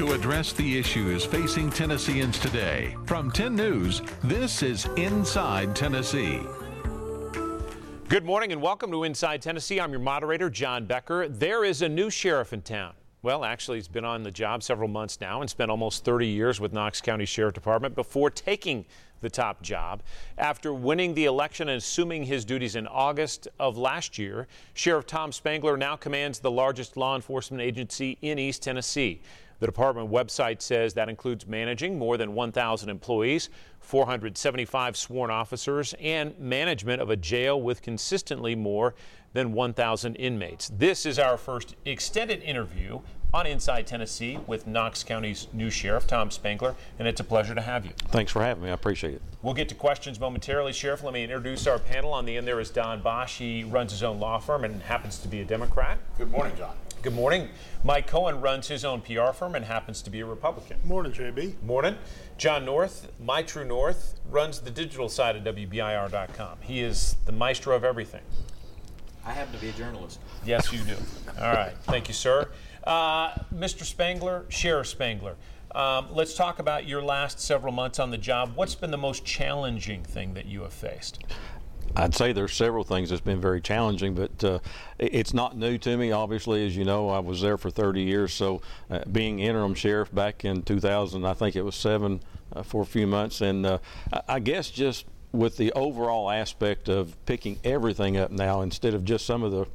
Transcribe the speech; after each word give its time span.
to 0.00 0.12
address 0.12 0.54
the 0.54 0.78
issues 0.78 1.26
facing 1.26 1.68
Tennesseans 1.68 2.38
today. 2.38 2.96
From 3.04 3.30
10 3.30 3.54
News, 3.54 4.00
this 4.24 4.62
is 4.62 4.86
Inside 4.96 5.76
Tennessee. 5.76 6.40
Good 8.08 8.24
morning 8.24 8.50
and 8.50 8.62
welcome 8.62 8.90
to 8.92 9.04
Inside 9.04 9.42
Tennessee. 9.42 9.78
I'm 9.78 9.90
your 9.90 10.00
moderator, 10.00 10.48
John 10.48 10.86
Becker. 10.86 11.28
There 11.28 11.66
is 11.66 11.82
a 11.82 11.88
new 11.90 12.08
sheriff 12.08 12.54
in 12.54 12.62
town. 12.62 12.94
Well, 13.20 13.44
actually, 13.44 13.76
he's 13.76 13.88
been 13.88 14.06
on 14.06 14.22
the 14.22 14.30
job 14.30 14.62
several 14.62 14.88
months 14.88 15.20
now 15.20 15.42
and 15.42 15.50
spent 15.50 15.70
almost 15.70 16.02
30 16.02 16.26
years 16.26 16.60
with 16.60 16.72
Knox 16.72 17.02
County 17.02 17.26
Sheriff 17.26 17.52
Department 17.52 17.94
before 17.94 18.30
taking 18.30 18.86
the 19.20 19.28
top 19.28 19.60
job. 19.60 20.02
After 20.38 20.72
winning 20.72 21.12
the 21.12 21.26
election 21.26 21.68
and 21.68 21.76
assuming 21.76 22.24
his 22.24 22.46
duties 22.46 22.74
in 22.74 22.86
August 22.86 23.48
of 23.58 23.76
last 23.76 24.16
year, 24.16 24.48
Sheriff 24.72 25.06
Tom 25.06 25.30
Spangler 25.30 25.76
now 25.76 25.94
commands 25.94 26.38
the 26.38 26.50
largest 26.50 26.96
law 26.96 27.16
enforcement 27.16 27.60
agency 27.60 28.16
in 28.22 28.38
East 28.38 28.62
Tennessee. 28.62 29.20
The 29.60 29.66
department 29.66 30.10
website 30.10 30.62
says 30.62 30.94
that 30.94 31.08
includes 31.08 31.46
managing 31.46 31.98
more 31.98 32.16
than 32.16 32.34
1,000 32.34 32.88
employees, 32.88 33.50
475 33.80 34.96
sworn 34.96 35.30
officers, 35.30 35.94
and 36.00 36.38
management 36.38 37.02
of 37.02 37.10
a 37.10 37.16
jail 37.16 37.60
with 37.60 37.82
consistently 37.82 38.56
more 38.56 38.94
than 39.34 39.52
1,000 39.52 40.16
inmates. 40.16 40.70
This 40.76 41.04
is 41.04 41.18
our 41.18 41.36
first 41.36 41.76
extended 41.84 42.42
interview 42.42 43.00
on 43.32 43.46
Inside 43.46 43.86
Tennessee 43.86 44.38
with 44.46 44.66
Knox 44.66 45.04
County's 45.04 45.46
new 45.52 45.70
sheriff, 45.70 46.06
Tom 46.06 46.30
Spangler, 46.30 46.74
and 46.98 47.06
it's 47.06 47.20
a 47.20 47.24
pleasure 47.24 47.54
to 47.54 47.60
have 47.60 47.84
you. 47.84 47.92
Thanks 48.08 48.32
for 48.32 48.42
having 48.42 48.64
me. 48.64 48.70
I 48.70 48.72
appreciate 48.72 49.14
it. 49.14 49.22
We'll 49.42 49.54
get 49.54 49.68
to 49.68 49.74
questions 49.74 50.18
momentarily. 50.18 50.72
Sheriff, 50.72 51.04
let 51.04 51.12
me 51.12 51.22
introduce 51.22 51.66
our 51.66 51.78
panel. 51.78 52.12
On 52.12 52.24
the 52.24 52.36
end 52.36 52.46
there 52.46 52.58
is 52.60 52.70
Don 52.70 53.02
Bosch. 53.02 53.38
He 53.38 53.62
runs 53.62 53.92
his 53.92 54.02
own 54.02 54.18
law 54.18 54.38
firm 54.38 54.64
and 54.64 54.82
happens 54.82 55.18
to 55.18 55.28
be 55.28 55.40
a 55.40 55.44
Democrat. 55.44 55.98
Good 56.18 56.30
morning, 56.30 56.56
John. 56.56 56.74
Good 57.02 57.14
morning. 57.14 57.48
Mike 57.82 58.06
Cohen 58.08 58.42
runs 58.42 58.68
his 58.68 58.84
own 58.84 59.00
PR 59.00 59.30
firm 59.32 59.54
and 59.54 59.64
happens 59.64 60.02
to 60.02 60.10
be 60.10 60.20
a 60.20 60.26
Republican. 60.26 60.76
Morning, 60.84 61.12
JB. 61.12 61.62
Morning. 61.62 61.96
John 62.36 62.66
North, 62.66 63.10
My 63.18 63.42
True 63.42 63.64
North, 63.64 64.20
runs 64.28 64.60
the 64.60 64.70
digital 64.70 65.08
side 65.08 65.34
of 65.34 65.42
WBIR.com. 65.44 66.58
He 66.60 66.80
is 66.80 67.16
the 67.24 67.32
maestro 67.32 67.74
of 67.74 67.84
everything. 67.84 68.20
I 69.24 69.32
happen 69.32 69.54
to 69.54 69.60
be 69.60 69.70
a 69.70 69.72
journalist. 69.72 70.20
Yes, 70.44 70.70
you 70.74 70.80
do. 70.80 70.96
All 71.40 71.54
right. 71.54 71.72
Thank 71.84 72.08
you, 72.08 72.14
sir. 72.14 72.50
Uh, 72.84 73.30
Mr. 73.54 73.84
Spangler, 73.84 74.44
Sheriff 74.50 74.88
Spangler, 74.88 75.36
um, 75.74 76.08
let's 76.10 76.34
talk 76.34 76.58
about 76.58 76.86
your 76.86 77.00
last 77.00 77.40
several 77.40 77.72
months 77.72 77.98
on 77.98 78.10
the 78.10 78.18
job. 78.18 78.52
What's 78.56 78.74
been 78.74 78.90
the 78.90 78.98
most 78.98 79.24
challenging 79.24 80.02
thing 80.02 80.34
that 80.34 80.44
you 80.44 80.62
have 80.62 80.74
faced? 80.74 81.24
I'd 81.96 82.14
say 82.14 82.32
there's 82.32 82.54
several 82.54 82.84
things 82.84 83.10
that's 83.10 83.20
been 83.20 83.40
very 83.40 83.60
challenging, 83.60 84.14
but 84.14 84.44
uh, 84.44 84.58
it's 84.98 85.34
not 85.34 85.56
new 85.56 85.76
to 85.78 85.96
me. 85.96 86.12
Obviously, 86.12 86.66
as 86.66 86.76
you 86.76 86.84
know, 86.84 87.08
I 87.08 87.18
was 87.18 87.40
there 87.40 87.58
for 87.58 87.70
30 87.70 88.02
years. 88.02 88.32
So, 88.32 88.62
uh, 88.90 89.00
being 89.10 89.40
interim 89.40 89.74
sheriff 89.74 90.14
back 90.14 90.44
in 90.44 90.62
2000, 90.62 91.24
I 91.24 91.34
think 91.34 91.56
it 91.56 91.62
was 91.62 91.74
seven 91.74 92.20
uh, 92.54 92.62
for 92.62 92.82
a 92.82 92.86
few 92.86 93.06
months, 93.06 93.40
and 93.40 93.66
uh, 93.66 93.78
I 94.28 94.38
guess 94.38 94.70
just 94.70 95.06
with 95.32 95.56
the 95.56 95.72
overall 95.72 96.30
aspect 96.30 96.88
of 96.88 97.16
picking 97.24 97.58
everything 97.62 98.16
up 98.16 98.30
now 98.30 98.62
instead 98.62 98.94
of 98.94 99.04
just 99.04 99.26
some 99.26 99.42
of 99.42 99.52
the 99.52 99.66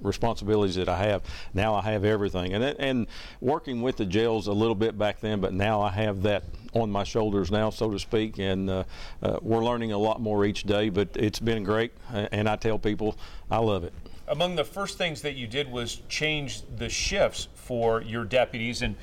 responsibilities 0.00 0.76
that 0.76 0.88
I 0.88 0.98
have. 1.04 1.22
Now 1.54 1.74
I 1.74 1.82
have 1.82 2.04
everything, 2.04 2.54
and 2.54 2.64
and 2.64 3.06
working 3.40 3.82
with 3.82 3.96
the 3.96 4.06
jails 4.06 4.46
a 4.46 4.52
little 4.52 4.74
bit 4.74 4.98
back 4.98 5.20
then, 5.20 5.40
but 5.40 5.52
now 5.52 5.80
I 5.80 5.90
have 5.90 6.22
that 6.22 6.44
on 6.74 6.90
my 6.90 7.04
shoulders 7.04 7.50
now, 7.50 7.70
so 7.70 7.90
to 7.90 7.98
speak, 7.98 8.38
and 8.38 8.68
uh, 8.68 8.84
uh, 9.22 9.38
we're 9.42 9.64
learning 9.64 9.92
a 9.92 9.98
lot 9.98 10.20
more 10.20 10.44
each 10.44 10.64
day. 10.64 10.88
But 10.88 11.10
it's 11.14 11.40
been 11.40 11.64
great, 11.64 11.92
and 12.10 12.48
I 12.48 12.56
tell 12.56 12.78
people 12.78 13.16
I 13.50 13.58
love 13.58 13.84
it. 13.84 13.92
Among 14.26 14.56
the 14.56 14.64
first 14.64 14.98
things 14.98 15.22
that 15.22 15.36
you 15.36 15.46
did 15.46 15.70
was 15.70 16.02
change 16.08 16.62
the 16.76 16.90
shifts 16.90 17.48
for 17.54 18.02
your 18.02 18.24
deputies 18.24 18.82
and 18.82 18.94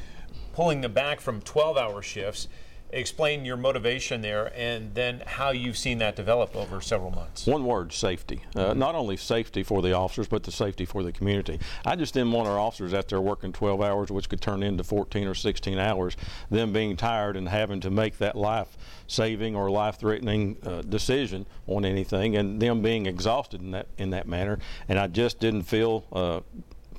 pulling 0.53 0.81
them 0.81 0.93
back 0.93 1.19
from 1.19 1.41
12-hour 1.41 2.02
shifts 2.03 2.47
explain 2.96 3.44
your 3.44 3.58
motivation 3.58 4.22
there 4.22 4.52
and 4.56 4.96
then 4.96 5.22
how 5.26 5.52
you've 5.52 5.78
seen 5.78 5.98
that 6.00 6.16
develop 6.16 6.56
over 6.56 6.80
several 6.80 7.12
months. 7.12 7.46
One 7.46 7.66
word 7.66 7.92
safety. 7.92 8.42
Uh, 8.56 8.73
not 8.73 8.95
only 8.95 9.17
safety 9.17 9.64
for 9.64 9.82
the 9.82 9.94
officers, 9.94 10.28
but 10.28 10.44
the 10.44 10.52
safety 10.52 10.86
for 10.86 11.04
the 11.04 11.11
community. 11.11 11.60
I 11.86 11.95
just 11.95 12.14
didn't 12.14 12.32
want 12.32 12.48
our 12.48 12.58
officers 12.58 12.94
out 12.94 13.10
there 13.10 13.22
working 13.22 13.52
12 13.52 13.82
hours, 13.82 14.11
which 14.11 14.30
could 14.30 14.42
turn 14.42 14.64
into 14.64 14.84
14 14.84 15.28
or 15.28 15.36
16 15.36 15.78
hours, 15.78 16.16
them 16.50 16.72
being 16.72 16.95
tired 16.95 17.36
and 17.36 17.50
having 17.50 17.82
to 17.82 17.89
make 17.89 18.17
that 18.20 18.36
life 18.36 18.78
saving 19.08 19.55
or 19.55 19.70
life 19.70 20.00
threatening 20.00 20.58
uh, 20.66 20.82
decision 20.82 21.45
on 21.67 21.86
anything 21.86 22.36
and 22.36 22.61
them 22.61 22.82
being 22.82 23.05
exhausted 23.05 23.61
in 23.61 23.72
that 23.72 23.88
in 23.98 24.10
that 24.10 24.28
manner 24.28 24.58
and 24.89 24.98
I 24.98 25.05
just 25.08 25.39
didn't 25.39 25.64
feel 25.64 26.05
uh, 26.11 26.39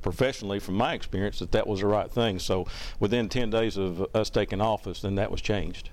professionally, 0.06 0.60
from 0.60 0.76
my 0.76 0.94
experience, 0.94 1.40
that 1.40 1.50
that 1.50 1.66
was 1.66 1.80
the 1.80 1.86
right 1.86 2.08
thing. 2.08 2.38
So 2.38 2.64
within 3.00 3.28
10 3.28 3.50
days 3.50 3.76
of 3.76 4.06
us 4.14 4.30
taking 4.30 4.60
office, 4.60 5.00
then 5.02 5.16
that 5.16 5.32
was 5.32 5.40
changed. 5.40 5.90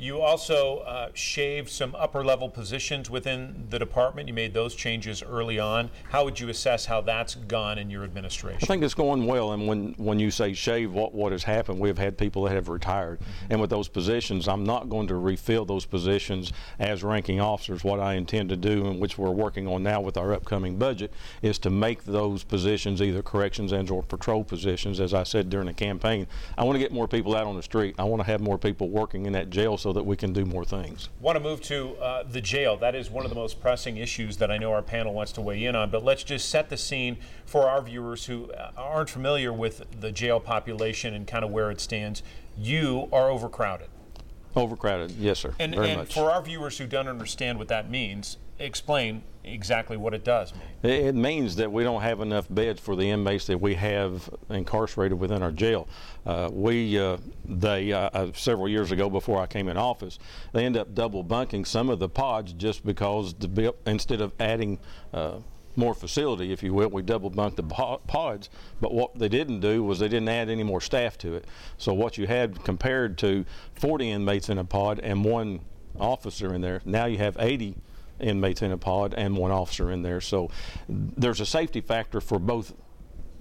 You 0.00 0.20
also 0.20 0.78
uh, 0.78 1.08
shaved 1.12 1.68
some 1.68 1.96
upper 1.96 2.24
level 2.24 2.48
positions 2.48 3.10
within 3.10 3.66
the 3.68 3.80
department. 3.80 4.28
You 4.28 4.34
made 4.34 4.54
those 4.54 4.76
changes 4.76 5.24
early 5.24 5.58
on. 5.58 5.90
How 6.10 6.24
would 6.24 6.38
you 6.38 6.48
assess 6.50 6.86
how 6.86 7.00
that's 7.00 7.34
gone 7.34 7.78
in 7.78 7.90
your 7.90 8.04
administration? 8.04 8.60
I 8.62 8.66
think 8.66 8.84
it's 8.84 8.94
going 8.94 9.26
well. 9.26 9.54
And 9.54 9.66
when, 9.66 9.94
when 9.96 10.20
you 10.20 10.30
say 10.30 10.52
shave, 10.52 10.92
what, 10.92 11.14
what 11.14 11.32
has 11.32 11.42
happened, 11.42 11.80
we've 11.80 11.98
had 11.98 12.16
people 12.16 12.44
that 12.44 12.54
have 12.54 12.68
retired. 12.68 13.18
Mm-hmm. 13.18 13.46
And 13.50 13.60
with 13.60 13.70
those 13.70 13.88
positions, 13.88 14.46
I'm 14.46 14.62
not 14.62 14.88
going 14.88 15.08
to 15.08 15.16
refill 15.16 15.64
those 15.64 15.84
positions 15.84 16.52
as 16.78 17.02
ranking 17.02 17.40
officers. 17.40 17.82
What 17.82 17.98
I 17.98 18.14
intend 18.14 18.50
to 18.50 18.56
do, 18.56 18.86
and 18.86 19.00
which 19.00 19.18
we're 19.18 19.30
working 19.30 19.66
on 19.66 19.82
now 19.82 20.00
with 20.00 20.16
our 20.16 20.32
upcoming 20.32 20.78
budget, 20.78 21.12
is 21.42 21.58
to 21.60 21.70
make 21.70 22.04
those 22.04 22.44
positions 22.44 23.02
either 23.02 23.20
corrections 23.20 23.72
and 23.72 23.90
or 23.90 24.04
patrol 24.04 24.44
positions. 24.44 25.00
As 25.00 25.12
I 25.12 25.24
said 25.24 25.50
during 25.50 25.66
the 25.66 25.74
campaign, 25.74 26.28
I 26.56 26.62
want 26.62 26.76
to 26.76 26.80
get 26.80 26.92
more 26.92 27.08
people 27.08 27.34
out 27.34 27.48
on 27.48 27.56
the 27.56 27.64
street. 27.64 27.96
I 27.98 28.04
want 28.04 28.20
to 28.20 28.26
have 28.26 28.40
more 28.40 28.58
people 28.58 28.90
working 28.90 29.26
in 29.26 29.32
that 29.32 29.50
jail. 29.50 29.76
So 29.76 29.87
so 29.88 29.92
that 29.94 30.04
we 30.04 30.16
can 30.18 30.34
do 30.34 30.44
more 30.44 30.66
things. 30.66 31.08
Want 31.18 31.36
to 31.36 31.40
move 31.42 31.62
to 31.62 31.96
uh, 31.96 32.22
the 32.22 32.42
jail. 32.42 32.76
That 32.76 32.94
is 32.94 33.10
one 33.10 33.24
of 33.24 33.30
the 33.30 33.34
most 33.34 33.58
pressing 33.58 33.96
issues 33.96 34.36
that 34.36 34.50
I 34.50 34.58
know 34.58 34.70
our 34.70 34.82
panel 34.82 35.14
wants 35.14 35.32
to 35.32 35.40
weigh 35.40 35.64
in 35.64 35.74
on. 35.74 35.88
But 35.88 36.04
let's 36.04 36.22
just 36.22 36.50
set 36.50 36.68
the 36.68 36.76
scene 36.76 37.16
for 37.46 37.70
our 37.70 37.80
viewers 37.80 38.26
who 38.26 38.52
uh, 38.52 38.72
aren't 38.76 39.08
familiar 39.08 39.50
with 39.50 39.86
the 39.98 40.12
jail 40.12 40.40
population 40.40 41.14
and 41.14 41.26
kind 41.26 41.42
of 41.42 41.50
where 41.50 41.70
it 41.70 41.80
stands. 41.80 42.22
You 42.54 43.08
are 43.14 43.30
overcrowded. 43.30 43.88
Overcrowded, 44.54 45.12
yes, 45.12 45.38
sir. 45.38 45.54
And, 45.58 45.74
Very 45.74 45.88
and 45.88 46.00
much. 46.00 46.12
for 46.12 46.30
our 46.30 46.42
viewers 46.42 46.76
who 46.76 46.86
don't 46.86 47.08
understand 47.08 47.58
what 47.58 47.68
that 47.68 47.88
means, 47.90 48.36
explain 48.58 49.22
exactly 49.52 49.96
what 49.96 50.14
it 50.14 50.24
does 50.24 50.52
mean. 50.54 50.92
It 50.92 51.14
means 51.14 51.56
that 51.56 51.70
we 51.70 51.82
don't 51.82 52.02
have 52.02 52.20
enough 52.20 52.46
beds 52.50 52.80
for 52.80 52.96
the 52.96 53.10
inmates 53.10 53.46
that 53.46 53.60
we 53.60 53.74
have 53.74 54.28
incarcerated 54.50 55.18
within 55.18 55.42
our 55.42 55.52
jail. 55.52 55.88
Uh, 56.26 56.50
we, 56.52 56.98
uh, 56.98 57.18
they, 57.44 57.92
uh, 57.92 58.10
uh 58.12 58.32
several 58.34 58.68
years 58.68 58.92
ago 58.92 59.08
before 59.10 59.40
I 59.40 59.46
came 59.46 59.68
in 59.68 59.76
office, 59.76 60.18
they 60.52 60.64
end 60.64 60.76
up 60.76 60.94
double 60.94 61.22
bunking 61.22 61.64
some 61.64 61.90
of 61.90 61.98
the 61.98 62.08
pods 62.08 62.52
just 62.52 62.84
because 62.84 63.34
the, 63.34 63.74
instead 63.86 64.20
of 64.20 64.32
adding 64.38 64.78
uh, 65.12 65.38
more 65.78 65.94
facility, 65.94 66.52
if 66.52 66.62
you 66.62 66.74
will. 66.74 66.88
We 66.88 67.02
double 67.02 67.30
bunked 67.30 67.56
the 67.56 67.62
pods, 67.62 68.50
but 68.80 68.92
what 68.92 69.18
they 69.18 69.28
didn't 69.28 69.60
do 69.60 69.82
was 69.84 70.00
they 70.00 70.08
didn't 70.08 70.28
add 70.28 70.50
any 70.50 70.64
more 70.64 70.80
staff 70.80 71.16
to 71.18 71.34
it. 71.34 71.46
So 71.78 71.94
what 71.94 72.18
you 72.18 72.26
had 72.26 72.64
compared 72.64 73.16
to 73.18 73.44
40 73.74 74.10
inmates 74.10 74.48
in 74.48 74.58
a 74.58 74.64
pod 74.64 74.98
and 74.98 75.24
one 75.24 75.60
officer 75.98 76.52
in 76.52 76.60
there, 76.60 76.82
now 76.84 77.06
you 77.06 77.18
have 77.18 77.36
80 77.38 77.76
inmates 78.20 78.62
in 78.62 78.72
a 78.72 78.78
pod 78.78 79.14
and 79.14 79.36
one 79.36 79.50
officer 79.50 79.90
in 79.90 80.02
there. 80.02 80.20
So 80.20 80.50
there's 80.88 81.40
a 81.40 81.46
safety 81.46 81.80
factor 81.80 82.20
for 82.20 82.38
both 82.38 82.72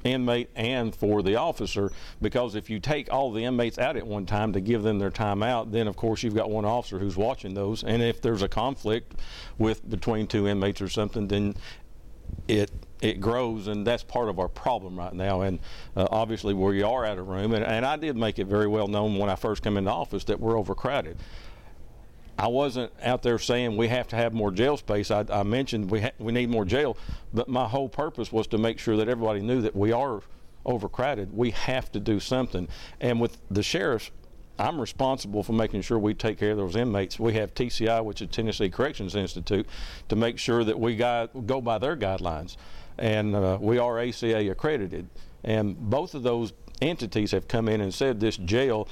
inmate 0.04 0.50
and 0.56 0.96
for 0.96 1.22
the 1.22 1.36
officer 1.36 1.92
because 2.22 2.56
if 2.56 2.70
you 2.70 2.80
take 2.80 3.12
all 3.12 3.32
the 3.32 3.44
inmates 3.44 3.78
out 3.78 3.98
at 3.98 4.06
one 4.06 4.26
time 4.26 4.54
to 4.54 4.62
give 4.62 4.84
them 4.84 5.00
their 5.00 5.10
time 5.10 5.44
out 5.44 5.72
then 5.72 5.88
of 5.88 5.96
course 5.96 6.24
you've 6.24 6.36
got 6.36 6.50
one 6.50 6.66
officer 6.66 7.00
who's 7.00 7.18
watching 7.18 7.54
those. 7.54 7.84
And 7.84 8.02
if 8.02 8.22
there's 8.22 8.42
a 8.42 8.48
conflict 8.48 9.20
with 9.58 9.88
between 9.90 10.28
two 10.28 10.48
inmates 10.48 10.82
or 10.82 10.90
something 10.90 11.28
then 11.28 11.56
it 12.48 12.72
it 13.02 13.22
grows 13.22 13.68
and 13.68 13.86
that's 13.86 14.04
part 14.04 14.28
of 14.28 14.40
our 14.40 14.48
problem 14.48 14.98
right 14.98 15.14
now. 15.14 15.42
And 15.42 15.60
uh, 15.96 16.08
obviously 16.10 16.54
we 16.54 16.82
are 16.82 17.06
out 17.06 17.18
of 17.18 17.28
room 17.28 17.54
and, 17.54 17.64
and 17.64 17.86
I 17.86 17.96
did 17.98 18.18
make 18.18 18.40
it 18.40 18.48
very 18.48 18.68
well 18.68 18.88
known 18.88 19.18
when 19.18 19.30
I 19.30 19.36
first 19.36 19.64
came 19.64 19.78
into 19.78 19.92
office 19.92 20.24
that 20.26 20.40
we're 20.40 20.58
overcrowded 20.58 21.18
I 22.38 22.48
wasn't 22.48 22.92
out 23.02 23.24
there 23.24 23.40
saying 23.40 23.78
we 23.78 23.88
have 23.88 24.08
to 24.10 24.16
have 24.16 24.34
more 24.34 24.52
jail 24.52 24.78
space. 24.78 25.10
I, 25.10 25.26
I 25.30 25.44
mentioned 25.44 25.90
we 25.90 26.02
ha- 26.02 26.12
we 26.20 26.32
need 26.32 26.50
more 26.50 26.66
jail, 26.66 26.98
but 27.34 27.48
my 27.48 27.68
whole 27.68 27.90
purpose 27.90 28.32
was 28.32 28.46
to 28.48 28.58
make 28.58 28.78
sure 28.78 28.96
that 28.98 29.10
everybody 29.10 29.42
knew 29.42 29.62
that 29.62 29.76
we 29.76 29.92
are 29.92 30.22
overcrowded. 30.66 31.36
We 31.36 31.52
have 31.52 31.92
to 31.94 32.00
do 32.00 32.20
something. 32.20 32.68
And 33.02 33.20
with 33.20 33.38
the 33.50 33.64
sheriffs, 33.64 34.12
I'm 34.60 34.80
responsible 34.80 35.44
for 35.44 35.54
making 35.54 35.82
sure 35.82 35.98
we 35.98 36.14
take 36.14 36.40
care 36.40 36.52
of 36.52 36.58
those 36.58 36.76
inmates. 36.76 37.20
We 37.20 37.34
have 37.34 37.54
TCI, 37.54 38.04
which 38.04 38.22
is 38.22 38.30
Tennessee 38.30 38.70
Corrections 38.70 39.16
Institute, 39.16 39.68
to 40.10 40.16
make 40.16 40.38
sure 40.38 40.64
that 40.64 40.80
we 40.80 40.96
got, 40.96 41.48
go 41.48 41.62
by 41.62 41.78
their 41.78 41.96
guidelines. 41.96 42.58
And 42.98 43.36
uh, 43.36 43.58
we 43.62 43.78
are 43.78 44.00
ACA 44.00 44.50
accredited. 44.50 45.08
And 45.44 45.78
both 45.90 46.16
of 46.16 46.24
those 46.24 46.54
entities 46.82 47.32
have 47.32 47.48
come 47.48 47.68
in 47.68 47.82
and 47.82 47.94
said 47.94 48.20
this 48.20 48.38
jail 48.38 48.88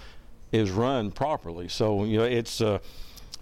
is 0.51 0.71
run 0.71 1.11
properly. 1.11 1.67
So, 1.67 2.05
you 2.05 2.17
know, 2.17 2.23
it's. 2.23 2.59
Uh, 2.59 2.79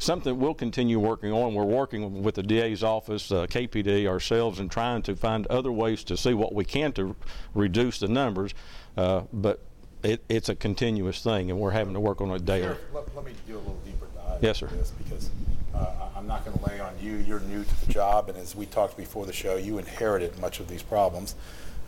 something 0.03 0.37
we'll 0.39 0.53
continue 0.53 0.99
working 0.99 1.31
on. 1.31 1.53
We're 1.53 1.63
working 1.63 2.23
with 2.23 2.35
the 2.35 2.43
DA's 2.43 2.83
office, 2.83 3.31
uh, 3.31 3.47
KPD, 3.47 4.07
ourselves, 4.07 4.59
and 4.59 4.69
trying 4.69 5.01
to 5.03 5.15
find 5.15 5.47
other 5.47 5.71
ways 5.71 6.03
to 6.05 6.17
see 6.17 6.33
what 6.33 6.53
we 6.53 6.65
can 6.65 6.91
to 6.93 7.15
reduce 7.53 7.99
the 7.99 8.07
numbers. 8.07 8.53
Uh, 8.97 9.21
but 9.31 9.61
it, 10.03 10.23
it's 10.29 10.49
a 10.49 10.55
continuous 10.55 11.23
thing, 11.23 11.49
and 11.49 11.59
we're 11.59 11.71
having 11.71 11.93
to 11.93 11.99
work 11.99 12.21
on 12.21 12.29
it 12.31 12.45
daily. 12.45 12.75
Let, 12.93 13.15
let 13.15 13.25
me 13.25 13.33
do 13.47 13.55
a 13.55 13.57
little 13.57 13.79
deeper 13.85 14.07
dive 14.15 14.43
Yes, 14.43 14.59
sir. 14.59 14.67
this 14.67 14.91
because 14.91 15.29
uh, 15.73 16.09
I'm 16.15 16.27
not 16.27 16.45
going 16.45 16.57
to 16.57 16.65
lay 16.65 16.79
on 16.79 16.93
you. 17.01 17.15
You're 17.15 17.39
new 17.39 17.63
to 17.63 17.85
the 17.85 17.91
job, 17.91 18.29
and 18.29 18.37
as 18.37 18.55
we 18.55 18.65
talked 18.65 18.97
before 18.97 19.25
the 19.25 19.33
show, 19.33 19.55
you 19.55 19.77
inherited 19.77 20.37
much 20.39 20.59
of 20.59 20.67
these 20.67 20.83
problems. 20.83 21.35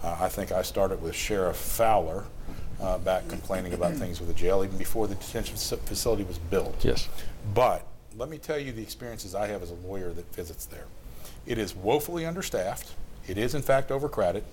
Uh, 0.03 0.17
I 0.19 0.29
think 0.29 0.51
I 0.51 0.61
started 0.61 1.01
with 1.01 1.15
Sheriff 1.15 1.57
Fowler 1.57 2.25
uh, 2.79 2.97
back 2.99 3.27
complaining 3.27 3.73
about 3.73 3.93
things 3.93 4.19
with 4.19 4.29
the 4.29 4.35
jail 4.35 4.63
even 4.63 4.77
before 4.77 5.07
the 5.07 5.15
detention 5.15 5.55
facility 5.55 6.23
was 6.23 6.37
built. 6.37 6.83
Yes. 6.83 7.07
But 7.53 7.85
let 8.17 8.29
me 8.29 8.37
tell 8.37 8.57
you 8.59 8.71
the 8.71 8.81
experiences 8.81 9.35
I 9.35 9.47
have 9.47 9.61
as 9.61 9.71
a 9.71 9.75
lawyer 9.75 10.11
that 10.11 10.33
visits 10.33 10.65
there. 10.65 10.85
It 11.45 11.57
is 11.57 11.75
woefully 11.75 12.25
understaffed. 12.25 12.95
It 13.27 13.37
is, 13.37 13.53
in 13.55 13.61
fact, 13.61 13.91
overcrowded. 13.91 14.43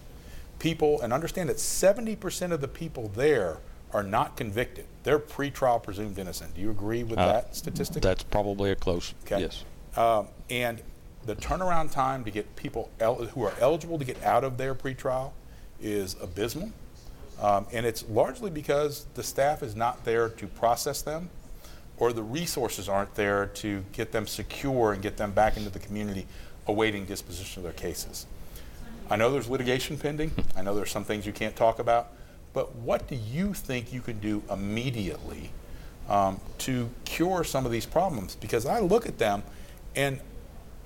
People, 0.58 1.00
and 1.00 1.12
understand 1.12 1.48
that 1.48 1.56
70% 1.56 2.52
of 2.52 2.60
the 2.60 2.68
people 2.68 3.08
there 3.14 3.58
are 3.92 4.02
not 4.02 4.36
convicted. 4.36 4.86
They're 5.02 5.18
pretrial 5.18 5.82
presumed 5.82 6.18
innocent. 6.18 6.54
Do 6.54 6.60
you 6.60 6.70
agree 6.70 7.02
with 7.04 7.18
Uh, 7.18 7.26
that 7.26 7.56
statistic? 7.56 8.02
That's 8.02 8.22
probably 8.22 8.70
a 8.70 8.76
close, 8.76 9.14
Okay. 9.24 9.40
yes. 9.40 9.64
Um, 9.96 10.28
and 10.48 10.80
the 11.26 11.36
turnaround 11.36 11.92
time 11.92 12.24
to 12.24 12.30
get 12.30 12.56
people 12.56 12.90
el- 13.00 13.26
who 13.26 13.44
are 13.44 13.52
eligible 13.60 13.98
to 13.98 14.04
get 14.04 14.22
out 14.24 14.44
of 14.44 14.56
their 14.56 14.74
pretrial 14.74 15.32
is 15.80 16.16
abysmal. 16.20 16.70
Um, 17.40 17.66
and 17.72 17.84
it's 17.84 18.04
largely 18.08 18.50
because 18.50 19.06
the 19.14 19.22
staff 19.22 19.62
is 19.62 19.76
not 19.76 20.04
there 20.04 20.28
to 20.28 20.46
process 20.46 21.02
them 21.02 21.28
or 22.02 22.12
the 22.12 22.20
resources 22.20 22.88
aren't 22.88 23.14
there 23.14 23.46
to 23.46 23.84
get 23.92 24.10
them 24.10 24.26
secure 24.26 24.92
and 24.92 25.00
get 25.00 25.16
them 25.16 25.30
back 25.30 25.56
into 25.56 25.70
the 25.70 25.78
community 25.78 26.26
awaiting 26.66 27.04
disposition 27.04 27.60
of 27.60 27.62
their 27.62 27.72
cases. 27.72 28.26
I 29.08 29.14
know 29.14 29.30
there's 29.30 29.48
litigation 29.48 29.96
pending. 29.96 30.32
I 30.56 30.62
know 30.62 30.74
there's 30.74 30.90
some 30.90 31.04
things 31.04 31.26
you 31.26 31.32
can't 31.32 31.54
talk 31.54 31.78
about. 31.78 32.08
But 32.54 32.74
what 32.74 33.06
do 33.06 33.14
you 33.14 33.54
think 33.54 33.92
you 33.92 34.00
can 34.00 34.18
do 34.18 34.42
immediately 34.50 35.52
um, 36.08 36.40
to 36.58 36.90
cure 37.04 37.44
some 37.44 37.66
of 37.66 37.70
these 37.70 37.86
problems? 37.86 38.34
Because 38.34 38.66
I 38.66 38.80
look 38.80 39.06
at 39.06 39.18
them 39.18 39.44
and 39.94 40.18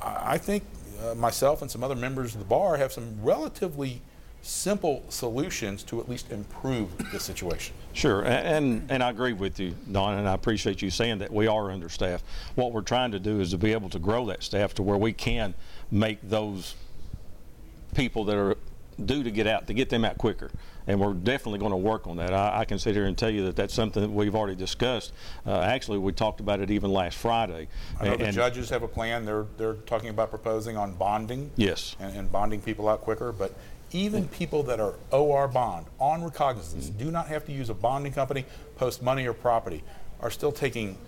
I 0.03 0.37
think 0.37 0.65
uh, 1.03 1.15
myself 1.15 1.63
and 1.63 1.71
some 1.71 1.83
other 1.83 1.97
members 1.97 2.35
of 2.35 2.41
the 2.41 2.47
bar 2.47 2.77
have 2.77 2.93
some 2.93 3.23
relatively 3.23 4.03
simple 4.47 5.03
solutions 5.09 5.83
to 5.85 6.01
at 6.01 6.09
least 6.09 6.31
improve 6.31 6.97
the 7.11 7.19
situation. 7.19 7.75
Sure, 7.93 8.25
and, 8.25 8.87
and 8.91 9.03
I 9.03 9.11
agree 9.11 9.33
with 9.33 9.59
you, 9.59 9.75
Don, 9.91 10.19
and 10.19 10.29
I 10.29 10.35
appreciate 10.35 10.83
you 10.83 10.91
saying 10.91 11.19
that 11.19 11.33
we 11.33 11.47
are 11.47 11.71
understaffed. 11.71 12.25
What 12.55 12.73
we're 12.73 12.83
trying 12.83 13.11
to 13.13 13.19
do 13.19 13.41
is 13.41 13.51
to 13.51 13.59
be 13.59 13.73
able 13.73 13.89
to 13.91 13.99
grow 13.99 14.27
that 14.27 14.43
staff 14.43 14.75
to 14.75 14.83
where 14.83 14.99
we 14.99 15.13
can 15.13 15.55
make 15.91 16.19
those 16.23 16.75
people 17.95 18.25
that 18.25 18.37
are 18.37 18.57
due 19.05 19.23
to 19.23 19.31
get 19.31 19.47
out, 19.47 19.67
to 19.67 19.75
get 19.75 19.91
them 19.91 20.05
out 20.05 20.17
quicker. 20.17 20.51
And 20.87 21.01
we're 21.01 21.15
definitely 21.15 21.59
going 21.59 21.73
to 21.73 21.77
work 21.77 22.07
on 22.07 22.17
that. 22.19 22.33
I, 22.33 22.61
I 22.61 22.65
can 22.65 22.79
sit 22.79 22.95
here 22.95 23.07
and 23.07 23.19
tell 23.19 23.29
you 23.29 23.45
that 23.47 23.57
that's 23.57 23.75
something 23.75 24.01
that 24.01 24.11
we've 24.11 24.35
already 24.37 24.55
discussed. 24.55 25.13
Uh, 25.45 25.59
actually, 25.61 25.99
we 25.99 26.13
talked 26.13 26.39
about 26.39 26.61
it 26.61 26.71
even 26.71 26.93
last 26.93 27.19
Friday. 27.19 27.67
I 28.01 28.05
know 28.05 28.17
the 28.17 28.27
And- 28.27 28.35
judges 28.35 28.71
have 28.71 28.85
a 28.85 28.89
plan. 28.89 29.25
They're, 29.25 29.47
they're 29.57 29.75
talking 29.75 30.11
about 30.11 30.31
proposing 30.31 30.77
on 30.77 30.95
bonding. 30.95 31.51
Yes. 31.57 31.97
And, 31.99 32.17
and 32.17 32.33
bonding 32.33 32.61
people 32.61 32.89
out 32.89 33.01
quicker. 33.01 33.33
But 33.33 33.53
even 33.93 34.29
people 34.29 34.63
that 34.65 34.81
are 34.81 34.95
OR 35.11 35.49
bond, 35.49 35.87
on 35.99 36.25
recognizance, 36.25 36.89
do 36.89 37.11
not 37.11 37.29
have 37.29 37.45
to 37.47 37.53
use 37.53 37.71
a 37.71 37.75
bonding 37.75 38.13
company, 38.13 38.45
post 38.77 39.03
money 39.03 39.27
or 39.27 39.33
property, 39.33 39.83
are 40.21 40.31
still 40.31 40.53
taking 40.53 40.99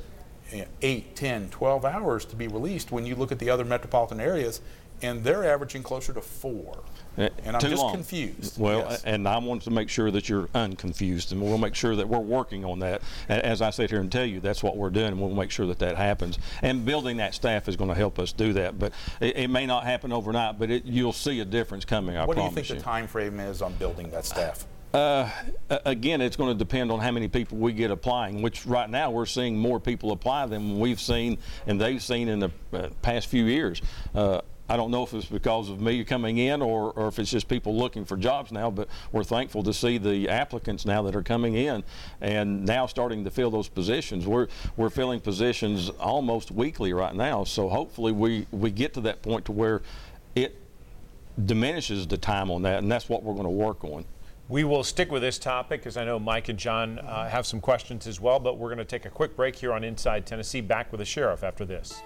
you 0.53 0.59
know, 0.59 0.67
8, 0.81 1.17
10, 1.17 1.51
12 1.51 1.85
hours 1.85 2.25
to 2.27 2.37
be 2.37 2.49
released 2.49 2.91
when 2.91 3.05
you 3.05 3.15
look 3.15 3.33
at 3.33 3.39
the 3.39 3.51
other 3.51 3.65
metropolitan 3.65 4.21
areas, 4.21 4.61
and 5.03 5.23
they're 5.25 5.45
averaging 5.45 5.83
closer 5.83 6.13
to 6.13 6.21
four. 6.21 6.83
And 7.19 7.57
I'm 7.57 7.61
too 7.61 7.69
just 7.71 7.83
long. 7.83 7.93
confused. 7.95 8.61
Well, 8.61 8.87
Yes. 8.89 9.03
and 9.05 9.27
I 9.27 9.39
want 9.39 9.63
to 9.63 9.71
make 9.71 9.89
sure 9.89 10.11
that 10.11 10.29
you're 10.29 10.49
unconfused, 10.55 11.33
and 11.33 11.43
we'll 11.43 11.59
make 11.59 11.75
sure 11.75 11.97
that 11.97 12.09
we're 12.09 12.19
working 12.19 12.65
on 12.65 12.79
that. 12.81 13.03
As 13.29 13.61
I 13.61 13.71
sit 13.71 13.91
here 13.91 14.01
and 14.01 14.11
tell 14.11 14.25
you, 14.25 14.41
that's 14.41 14.63
what 14.63 14.77
we're 14.77 14.91
doing, 14.91 15.09
and 15.09 15.21
we'll 15.21 15.31
make 15.35 15.51
sure 15.51 15.67
that 15.67 15.79
that 15.81 15.97
happens. 15.97 16.39
And 16.63 16.85
building 16.85 17.17
that 17.19 17.35
staff 17.35 17.69
is 17.69 17.77
going 17.77 17.89
to 17.91 17.97
help 17.97 18.19
us 18.19 18.33
do 18.33 18.53
that. 18.55 18.79
But 18.79 18.93
it, 19.21 19.37
it 19.37 19.49
may 19.49 19.67
not 19.67 19.85
happen 19.85 20.13
overnight, 20.13 20.59
but 20.59 20.71
it, 20.71 20.85
you'll 20.85 21.13
see 21.13 21.41
a 21.41 21.45
difference 21.45 21.85
coming. 21.85 22.17
I 22.17 22.25
what 22.25 22.37
do 22.37 22.43
you 22.43 22.51
think 22.51 22.69
the 22.69 22.81
time 22.81 23.07
frame 23.07 23.41
is 23.41 23.63
on 23.63 23.75
building 23.75 24.11
that 24.11 24.25
staff? 24.25 24.65
Uh, 24.95 25.29
again, 25.69 26.23
it's 26.23 26.37
going 26.37 26.49
to 26.51 26.57
depend 26.59 26.91
on 26.91 26.99
how 26.99 27.11
many 27.11 27.29
people 27.29 27.59
we 27.59 27.75
get 27.75 27.91
applying, 27.91 28.41
which 28.41 28.65
right 28.65 28.89
now 28.89 29.11
we're 29.11 29.27
seeing 29.27 29.57
more 29.59 29.79
people 29.79 30.13
apply 30.13 30.47
than 30.47 30.79
we've 30.79 31.01
seen 31.01 31.37
and 31.67 31.79
they've 31.79 32.03
seen 32.03 32.27
in 32.29 32.39
the 32.39 32.51
uh, 32.73 32.89
past 33.03 33.27
few 33.27 33.45
years. 33.45 33.83
Uh, 34.15 34.41
I 34.69 34.77
don't 34.77 34.91
know 34.91 35.03
if 35.03 35.15
it's 35.15 35.27
because 35.27 35.71
of 35.71 35.81
me 35.81 36.05
coming 36.05 36.39
in 36.39 36.61
or, 36.61 36.93
or 36.93 37.09
if 37.09 37.19
it's 37.19 37.31
just 37.31 37.49
people 37.49 37.77
looking 37.77 38.05
for 38.05 38.17
jobs 38.17 38.53
now, 38.53 38.71
but 38.71 38.89
we're 39.13 39.25
thankful 39.25 39.63
to 39.63 39.73
see 39.73 39.97
the 39.99 40.29
applicants 40.29 40.85
now 40.85 41.03
that 41.03 41.17
are 41.17 41.23
coming 41.23 41.55
in 41.55 41.83
and 42.21 42.65
now 42.67 42.87
starting 42.87 43.25
to 43.25 43.31
fill 43.31 43.51
those 43.51 43.69
positions. 43.69 44.27
We're, 44.27 44.49
we're 44.77 44.91
filling 44.91 45.21
positions 45.21 45.89
almost 46.01 46.51
weekly 46.51 46.93
right 46.93 47.15
now, 47.15 47.45
so 47.45 47.69
hopefully 47.69 48.13
we, 48.13 48.47
we 48.51 48.71
get 48.71 48.93
to 48.95 49.01
that 49.03 49.23
point 49.23 49.47
to 49.47 49.53
where 49.53 49.81
it 50.35 50.55
diminishes 51.47 52.07
the 52.07 52.19
time 52.19 52.51
on 52.51 52.63
that, 52.63 52.81
and 52.81 52.91
that's 52.91 53.09
what 53.09 53.23
we're 53.23 53.35
going 53.35 53.45
to 53.45 53.51
work 53.51 53.85
on. 53.85 54.05
We 54.49 54.65
will 54.65 54.83
stick 54.83 55.13
with 55.13 55.21
this 55.21 55.39
topic 55.39 55.81
because 55.81 55.99
I 55.99 56.05
know 56.05 56.19
Mike 56.19 56.49
and 56.49 56.59
John 56.59 56.99
uh, 56.99 57.29
have 57.29 57.47
some 57.47 57.61
questions 57.61 58.07
as 58.07 58.19
well, 58.19 58.39
but 58.39 58.57
we're 58.57 58.69
going 58.69 58.79
to 58.79 58.85
take 58.85 59.05
a 59.05 59.11
quick 59.11 59.37
break 59.37 59.55
here 59.55 59.75
on 59.75 59.85
Inside 59.85 60.25
Tennessee. 60.25 60.63
Back 60.63 60.91
with 60.91 61.01
the 61.01 61.05
sheriff 61.05 61.45
after 61.45 61.67
this. 61.67 62.01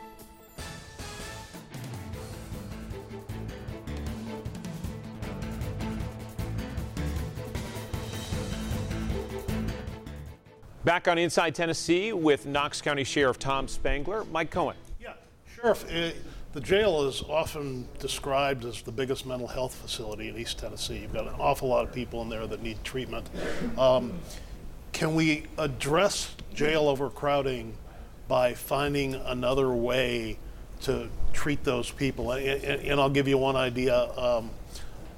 Back 10.84 11.06
on 11.06 11.17
Inside 11.17 11.55
Tennessee 11.55 12.12
with 12.12 12.46
Knox 12.46 12.81
County 12.81 13.05
Sheriff 13.05 13.38
Tom 13.38 13.69
Spangler. 13.69 14.25
Mike 14.32 14.50
Cohen. 14.50 14.76
Yeah, 15.00 15.12
Sheriff, 15.55 15.84
uh, 15.93 16.11
the 16.55 16.61
jail 16.61 17.05
is 17.05 17.23
often 17.23 17.87
described 18.00 18.64
as 18.64 18.82
the 18.82 18.90
biggest 18.90 19.25
mental 19.25 19.46
health 19.46 19.75
facility 19.76 20.29
in 20.29 20.37
East 20.37 20.58
Tennessee. 20.58 20.99
You've 20.99 21.12
got 21.12 21.29
an 21.29 21.34
awful 21.38 21.69
lot 21.69 21.87
of 21.87 21.94
people 21.94 22.20
in 22.23 22.29
there 22.29 22.46
that 22.49 22.62
need 22.62 22.82
treatment. 22.82 23.29
Um, 23.79 24.12
can 24.93 25.14
we 25.14 25.46
address 25.56 26.34
jail 26.52 26.88
overcrowding 26.88 27.75
by 28.26 28.52
finding 28.55 29.14
another 29.14 29.70
way 29.70 30.37
to 30.82 31.08
treat 31.32 31.62
those 31.62 31.93
people? 31.93 32.32
And, 32.32 32.44
and- 32.64 32.82
and 32.82 33.00
I'll 33.00 33.08
give 33.08 33.29
you 33.29 33.38
one 33.38 33.55
idea. 33.56 34.11
Um, 34.19 34.50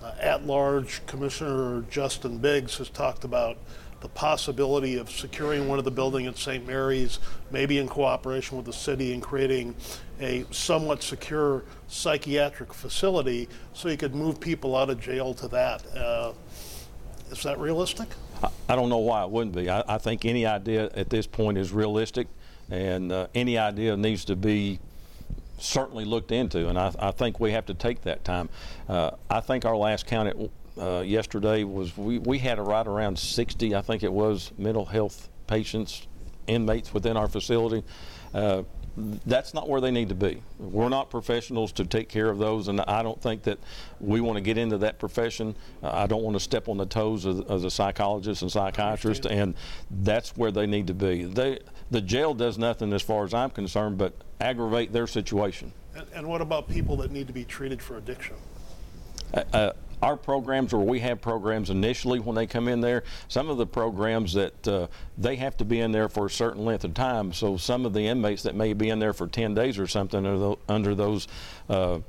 uh, 0.04 0.14
at 0.20 0.46
large, 0.46 1.04
Commissioner 1.06 1.82
Justin 1.90 2.38
Biggs 2.38 2.76
has 2.78 2.90
talked 2.90 3.24
about 3.24 3.56
the 4.00 4.08
possibility 4.08 4.96
of 4.98 5.10
securing 5.10 5.66
one 5.66 5.78
of 5.78 5.84
the 5.86 5.90
building 5.90 6.26
at 6.26 6.36
St. 6.36 6.66
Mary's, 6.66 7.18
maybe 7.50 7.78
in 7.78 7.88
cooperation 7.88 8.58
with 8.58 8.66
the 8.66 8.72
city, 8.72 9.14
and 9.14 9.22
creating 9.22 9.74
a 10.20 10.44
somewhat 10.50 11.02
secure 11.02 11.64
psychiatric 11.88 12.74
facility 12.74 13.48
so 13.72 13.88
you 13.88 13.96
could 13.96 14.14
move 14.14 14.38
people 14.38 14.76
out 14.76 14.90
of 14.90 15.00
jail 15.00 15.32
to 15.32 15.48
that. 15.48 15.82
Uh, 15.96 16.32
is 17.30 17.42
that 17.42 17.58
realistic? 17.58 18.08
I- 18.42 18.50
I 18.68 18.76
don't 18.76 18.90
know 18.90 18.98
why 18.98 19.22
it 19.24 19.30
wouldn't 19.30 19.56
be. 19.56 19.70
I, 19.70 19.82
I 19.88 19.98
think 19.98 20.24
any 20.26 20.44
idea 20.44 20.90
at 20.94 21.08
this 21.08 21.26
point 21.26 21.56
is 21.56 21.72
realistic, 21.72 22.26
and 22.70 23.10
uh, 23.10 23.28
any 23.34 23.56
idea 23.56 23.96
needs 23.96 24.26
to 24.26 24.36
be 24.36 24.80
certainly 25.64 26.04
looked 26.04 26.32
into, 26.32 26.68
and 26.68 26.78
I, 26.78 26.92
I 26.98 27.10
think 27.10 27.40
we 27.40 27.52
have 27.52 27.66
to 27.66 27.74
take 27.74 28.02
that 28.02 28.24
time. 28.24 28.48
Uh, 28.88 29.12
I 29.30 29.40
think 29.40 29.64
our 29.64 29.76
last 29.76 30.06
count 30.06 30.28
at, 30.28 30.36
uh, 30.80 31.00
yesterday 31.00 31.64
was 31.64 31.96
we, 31.96 32.18
we 32.18 32.38
had 32.38 32.58
a 32.58 32.62
right 32.62 32.86
around 32.86 33.18
60, 33.18 33.74
I 33.74 33.82
think 33.82 34.02
it 34.02 34.12
was, 34.12 34.52
mental 34.58 34.84
health 34.84 35.28
patients, 35.46 36.06
inmates 36.46 36.92
within 36.92 37.16
our 37.16 37.28
facility. 37.28 37.84
Uh, 38.32 38.62
that's 38.96 39.54
not 39.54 39.68
where 39.68 39.80
they 39.80 39.90
need 39.90 40.08
to 40.08 40.14
be. 40.14 40.42
We're 40.58 40.88
not 40.88 41.10
professionals 41.10 41.72
to 41.72 41.84
take 41.84 42.08
care 42.08 42.28
of 42.28 42.38
those, 42.38 42.68
and 42.68 42.80
I 42.82 43.02
don't 43.02 43.20
think 43.20 43.42
that 43.42 43.58
we 44.00 44.20
want 44.20 44.36
to 44.36 44.40
get 44.40 44.56
into 44.56 44.78
that 44.78 44.98
profession. 44.98 45.56
Uh, 45.82 45.90
I 45.92 46.06
don't 46.06 46.22
want 46.22 46.36
to 46.36 46.40
step 46.40 46.68
on 46.68 46.76
the 46.76 46.86
toes 46.86 47.24
of, 47.24 47.40
of 47.50 47.62
the 47.62 47.70
psychologists 47.70 48.42
and 48.42 48.50
psychiatrists, 48.50 49.26
and 49.26 49.54
that's 49.90 50.36
where 50.36 50.52
they 50.52 50.66
need 50.66 50.86
to 50.86 50.94
be. 50.94 51.24
They, 51.24 51.58
the 51.90 52.00
jail 52.00 52.34
does 52.34 52.56
nothing, 52.56 52.92
as 52.92 53.02
far 53.02 53.24
as 53.24 53.34
I'm 53.34 53.50
concerned, 53.50 53.98
but 53.98 54.14
aggravate 54.40 54.92
their 54.92 55.06
situation. 55.06 55.72
And, 55.96 56.06
and 56.14 56.28
what 56.28 56.40
about 56.40 56.68
people 56.68 56.96
that 56.98 57.10
need 57.10 57.26
to 57.26 57.32
be 57.32 57.44
treated 57.44 57.82
for 57.82 57.96
addiction? 57.96 58.36
uh, 59.52 59.72
our 60.02 60.16
programs, 60.16 60.72
or 60.72 60.84
we 60.84 61.00
have 61.00 61.20
programs 61.20 61.70
initially 61.70 62.20
when 62.20 62.36
they 62.36 62.46
come 62.46 62.68
in 62.68 62.80
there, 62.80 63.04
some 63.28 63.48
of 63.48 63.56
the 63.56 63.66
programs 63.66 64.32
that 64.34 64.68
uh, 64.68 64.86
they 65.18 65.36
have 65.36 65.56
to 65.58 65.64
be 65.64 65.80
in 65.80 65.92
there 65.92 66.08
for 66.08 66.26
a 66.26 66.30
certain 66.30 66.64
length 66.64 66.84
of 66.84 66.94
time. 66.94 67.32
So 67.32 67.56
some 67.56 67.86
of 67.86 67.92
the 67.92 68.06
inmates 68.06 68.42
that 68.44 68.54
may 68.54 68.72
be 68.72 68.90
in 68.90 68.98
there 68.98 69.12
for 69.12 69.26
10 69.26 69.54
days 69.54 69.78
or 69.78 69.86
something 69.86 70.24
are 70.26 70.38
tho- 70.38 70.58
under 70.68 70.94
those 70.94 71.28
uh, 71.68 72.00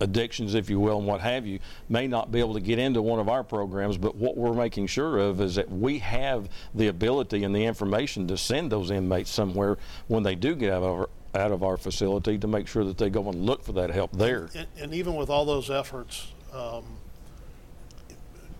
addictions, 0.00 0.54
if 0.54 0.70
you 0.70 0.80
will, 0.80 0.98
and 0.98 1.06
what 1.06 1.20
have 1.20 1.46
you, 1.46 1.58
may 1.88 2.06
not 2.06 2.32
be 2.32 2.40
able 2.40 2.54
to 2.54 2.60
get 2.60 2.78
into 2.78 3.02
one 3.02 3.18
of 3.18 3.28
our 3.28 3.44
programs. 3.44 3.96
But 3.96 4.16
what 4.16 4.36
we're 4.36 4.54
making 4.54 4.86
sure 4.86 5.18
of 5.18 5.40
is 5.40 5.54
that 5.56 5.70
we 5.70 5.98
have 5.98 6.48
the 6.74 6.88
ability 6.88 7.44
and 7.44 7.54
the 7.54 7.64
information 7.64 8.26
to 8.28 8.36
send 8.36 8.70
those 8.70 8.90
inmates 8.90 9.30
somewhere 9.30 9.78
when 10.08 10.22
they 10.22 10.34
do 10.34 10.54
get 10.54 10.72
out 10.72 10.82
of 10.82 10.92
our, 10.92 11.08
out 11.34 11.52
of 11.52 11.62
our 11.62 11.76
facility 11.76 12.38
to 12.38 12.46
make 12.46 12.68
sure 12.68 12.84
that 12.84 12.98
they 12.98 13.10
go 13.10 13.28
and 13.28 13.44
look 13.44 13.62
for 13.62 13.72
that 13.72 13.90
help 13.90 14.12
there. 14.12 14.48
And, 14.54 14.66
and 14.78 14.94
even 14.94 15.14
with 15.14 15.30
all 15.30 15.44
those 15.44 15.70
efforts, 15.70 16.28
um, 16.54 16.84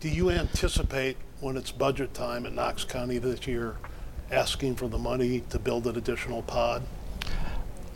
do 0.01 0.09
you 0.09 0.31
anticipate 0.31 1.17
when 1.41 1.57
it's 1.57 1.71
budget 1.71 2.13
time 2.15 2.47
in 2.47 2.55
Knox 2.55 2.85
County 2.85 3.19
this 3.19 3.47
year, 3.47 3.77
asking 4.31 4.77
for 4.77 4.89
the 4.89 4.99
money 4.99 5.41
to 5.51 5.59
build 5.59 5.87
an 5.87 5.97
additional 5.97 6.43
pod, 6.43 6.83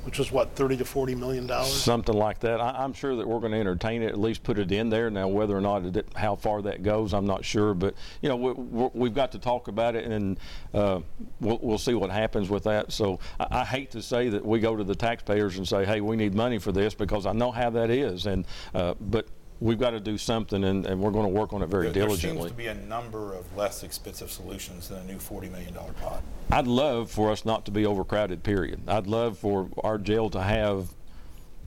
which 0.05 0.21
is 0.21 0.33
what, 0.33 0.55
30 0.55 0.79
to 0.79 0.85
40 0.85 1.15
million 1.17 1.47
dollars? 1.47 1.73
Something 1.73 2.15
like 2.15 2.41
that. 2.41 2.61
I, 2.61 2.71
I'm 2.71 2.93
sure 2.93 3.17
that 3.17 3.27
we're 3.27 3.41
going 3.41 3.53
to 3.53 3.59
entertain 3.59 4.03
it, 4.03 4.09
at 4.09 4.19
least 4.19 4.43
put 4.43 4.59
it 4.59 4.73
in 4.73 4.89
there. 4.89 5.11
Now, 5.11 5.29
whether 5.29 5.57
or 5.57 5.61
not 5.61 5.85
it, 5.85 6.07
how 6.15 6.37
far 6.37 6.63
that 6.63 6.83
goes, 6.83 7.13
I'm 7.13 7.27
not 7.27 7.45
sure. 7.45 7.75
But 7.75 7.95
you 8.23 8.29
know, 8.29 8.37
we, 8.37 8.91
we've 8.95 9.15
got 9.15 9.33
to 9.33 9.39
talk 9.39 9.69
about 9.69 9.97
it, 9.97 10.05
and 10.07 10.39
uh, 10.73 11.01
we'll, 11.41 11.59
we'll 11.61 11.79
see 11.79 11.95
what 11.95 12.11
happens 12.11 12.49
with 12.49 12.65
that. 12.65 12.93
So 12.93 13.19
I, 13.39 13.61
I 13.61 13.65
hate 13.65 13.91
to 13.91 14.03
say 14.03 14.29
that 14.31 14.45
we 14.45 14.61
go 14.61 14.77
to 14.77 14.85
the 14.85 14.95
taxpayers 14.95 15.59
and 15.59 15.69
say, 15.69 15.85
"Hey, 15.85 16.01
we 16.01 16.17
need 16.17 16.35
money 16.35 16.59
for 16.59 16.73
this," 16.73 16.95
because 16.95 17.27
I 17.27 17.33
know 17.33 17.51
how 17.51 17.69
that 17.71 17.91
is. 17.91 18.27
And 18.27 18.47
uh, 18.75 18.95
but 19.01 19.27
we've 19.61 19.79
got 19.79 19.91
to 19.91 20.01
do 20.01 20.17
something, 20.19 20.65
and, 20.65 20.87
and 20.87 21.01
we're 21.01 21.11
going 21.11 21.25
to 21.25 21.33
work 21.33 21.53
on 21.53 21.63
it 21.63 21.67
very 21.69 21.85
There, 21.85 21.93
there 21.93 22.07
diligently. 22.07 22.43
seems 22.43 22.51
to 22.53 22.57
be 22.57 22.67
a 22.67 22.75
number 22.75 23.35
of 23.35 23.57
less 23.57 23.83
expensive 23.83 24.31
solutions 24.31 24.89
than 24.89 24.99
a 24.99 25.05
new 25.05 25.17
$40 25.19 25.51
million 25.51 25.75
pod. 26.01 26.23
I'd 26.51 26.67
love 26.67 27.11
for 27.11 27.31
us 27.31 27.45
not 27.45 27.65
to 27.67 27.71
be 27.71 27.85
overcrowded, 27.87 28.43
period. 28.43 28.81
I'd 28.89 29.07
love 29.07 29.39
for 29.39 29.69
our 29.83 29.99
jail 29.99 30.31
to 30.31 30.41
have 30.41 30.89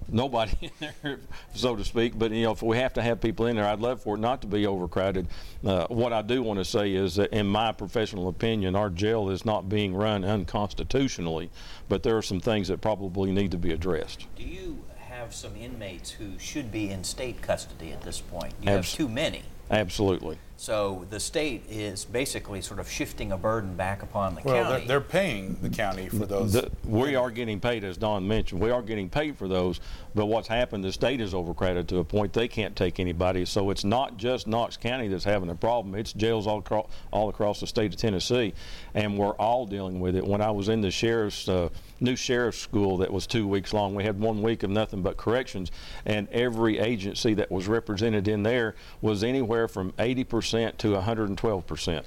nobody 0.08 0.52
in 0.62 0.90
there, 1.04 1.20
so 1.54 1.76
to 1.76 1.84
speak. 1.84 2.18
But, 2.18 2.32
you 2.32 2.44
know, 2.44 2.52
if 2.52 2.64
we 2.64 2.78
have 2.78 2.94
to 2.94 3.02
have 3.02 3.20
people 3.22 3.48
in 3.48 3.56
there, 3.58 3.68
I'd 3.68 3.80
love 3.80 4.02
for 4.02 4.16
it 4.16 4.20
not 4.20 4.42
to 4.42 4.48
be 4.48 4.66
overcrowded. 4.66 5.28
Uh, 5.66 5.86
what 5.88 6.14
I 6.14 6.22
do 6.22 6.42
want 6.42 6.60
to 6.60 6.66
say 6.66 6.94
is 6.94 7.16
that, 7.16 7.32
in 7.32 7.46
my 7.48 7.72
professional 7.72 8.28
opinion, 8.30 8.76
our 8.76 8.90
jail 8.90 9.30
is 9.30 9.46
not 9.46 9.70
being 9.70 9.94
run 9.94 10.24
unconstitutionally, 10.24 11.50
but 11.90 12.04
there 12.04 12.18
are 12.18 12.22
some 12.22 12.40
things 12.40 12.70
that 12.70 12.82
probably 12.82 13.32
need 13.32 13.52
to 13.52 13.58
be 13.58 13.72
addressed. 13.74 14.28
Do 14.36 14.44
you 14.44 14.84
have 15.22 15.36
some 15.36 15.56
inmates 15.56 16.10
who 16.10 16.40
should 16.40 16.72
be 16.72 16.90
in 16.90 17.04
state 17.04 17.44
custody 17.44 17.92
at 17.92 18.02
this 18.02 18.20
point? 18.20 18.54
You 18.60 18.72
have 18.72 18.88
too 18.88 19.08
many. 19.08 19.44
Absolutely. 19.70 20.40
So 20.62 21.08
the 21.10 21.20
state 21.20 21.64
is 21.72 22.06
basically 22.06 22.62
sort 22.62 22.80
of 22.80 22.88
shifting 22.88 23.32
a 23.32 23.38
burden 23.38 23.74
back 23.74 24.04
upon 24.04 24.36
the 24.36 24.42
Well, 24.44 24.54
they're, 24.54 24.64
county. 24.64 24.86
they're 24.86 25.02
paying 25.02 25.58
the 25.60 25.72
county 25.72 26.08
for 26.08 26.28
those. 26.28 26.54
The, 26.54 26.70
we 26.86 27.16
are 27.16 27.32
getting 27.32 27.60
paid, 27.60 27.84
as 27.84 27.98
Don 27.98 28.28
mentioned. 28.28 28.62
We 28.62 28.70
are 28.70 28.84
getting 28.84 29.10
paid 29.10 29.40
for 29.40 29.48
those, 29.48 29.80
but 30.14 30.28
what's 30.28 30.48
happened, 30.48 30.84
the 30.84 30.92
state 30.92 31.20
is 31.20 31.34
overcrowded 31.34 31.88
to 31.88 31.98
a 31.98 32.04
point 32.04 32.34
they 32.34 32.48
can't 32.48 32.76
take 32.76 33.00
anybody. 33.00 33.44
So 33.46 33.72
it's 33.72 33.84
not 33.84 34.18
just 34.18 34.46
Knox 34.46 34.78
County 34.78 35.08
that's 35.08 35.24
having 35.24 35.50
a 35.50 35.56
problem. 35.56 35.96
It's 35.96 36.14
jails 36.14 36.46
all 36.46 36.60
across, 36.60 36.88
all 37.10 37.30
across 37.30 37.60
the 37.60 37.66
state 37.66 37.92
of 37.96 38.00
Tennessee, 38.00 38.54
and 38.94 39.18
we're 39.18 39.34
all 39.38 39.66
dealing 39.66 40.00
with 40.00 40.16
it. 40.16 40.24
When 40.24 40.42
I 40.42 40.52
was 40.52 40.70
in 40.70 40.82
the 40.82 40.92
sheriff's 40.92 41.50
uh, 41.50 41.70
new 42.00 42.16
sheriff's 42.16 42.60
school 42.60 42.98
that 42.98 43.12
was 43.12 43.26
two 43.26 43.48
weeks 43.48 43.74
long, 43.74 43.96
we 43.96 44.04
had 44.04 44.20
one 44.20 44.44
week 44.44 44.62
of 44.62 44.70
nothing 44.70 45.02
but 45.02 45.18
corrections, 45.18 45.72
and 46.06 46.30
every 46.30 46.78
agency 46.78 47.34
that 47.34 47.50
was 47.50 47.68
represented 47.68 48.28
in 48.28 48.44
there 48.44 48.76
was 49.02 49.24
anywhere 49.24 49.68
from 49.68 49.92
80% 49.94 50.51
to 50.52 50.88
112%. 50.90 52.04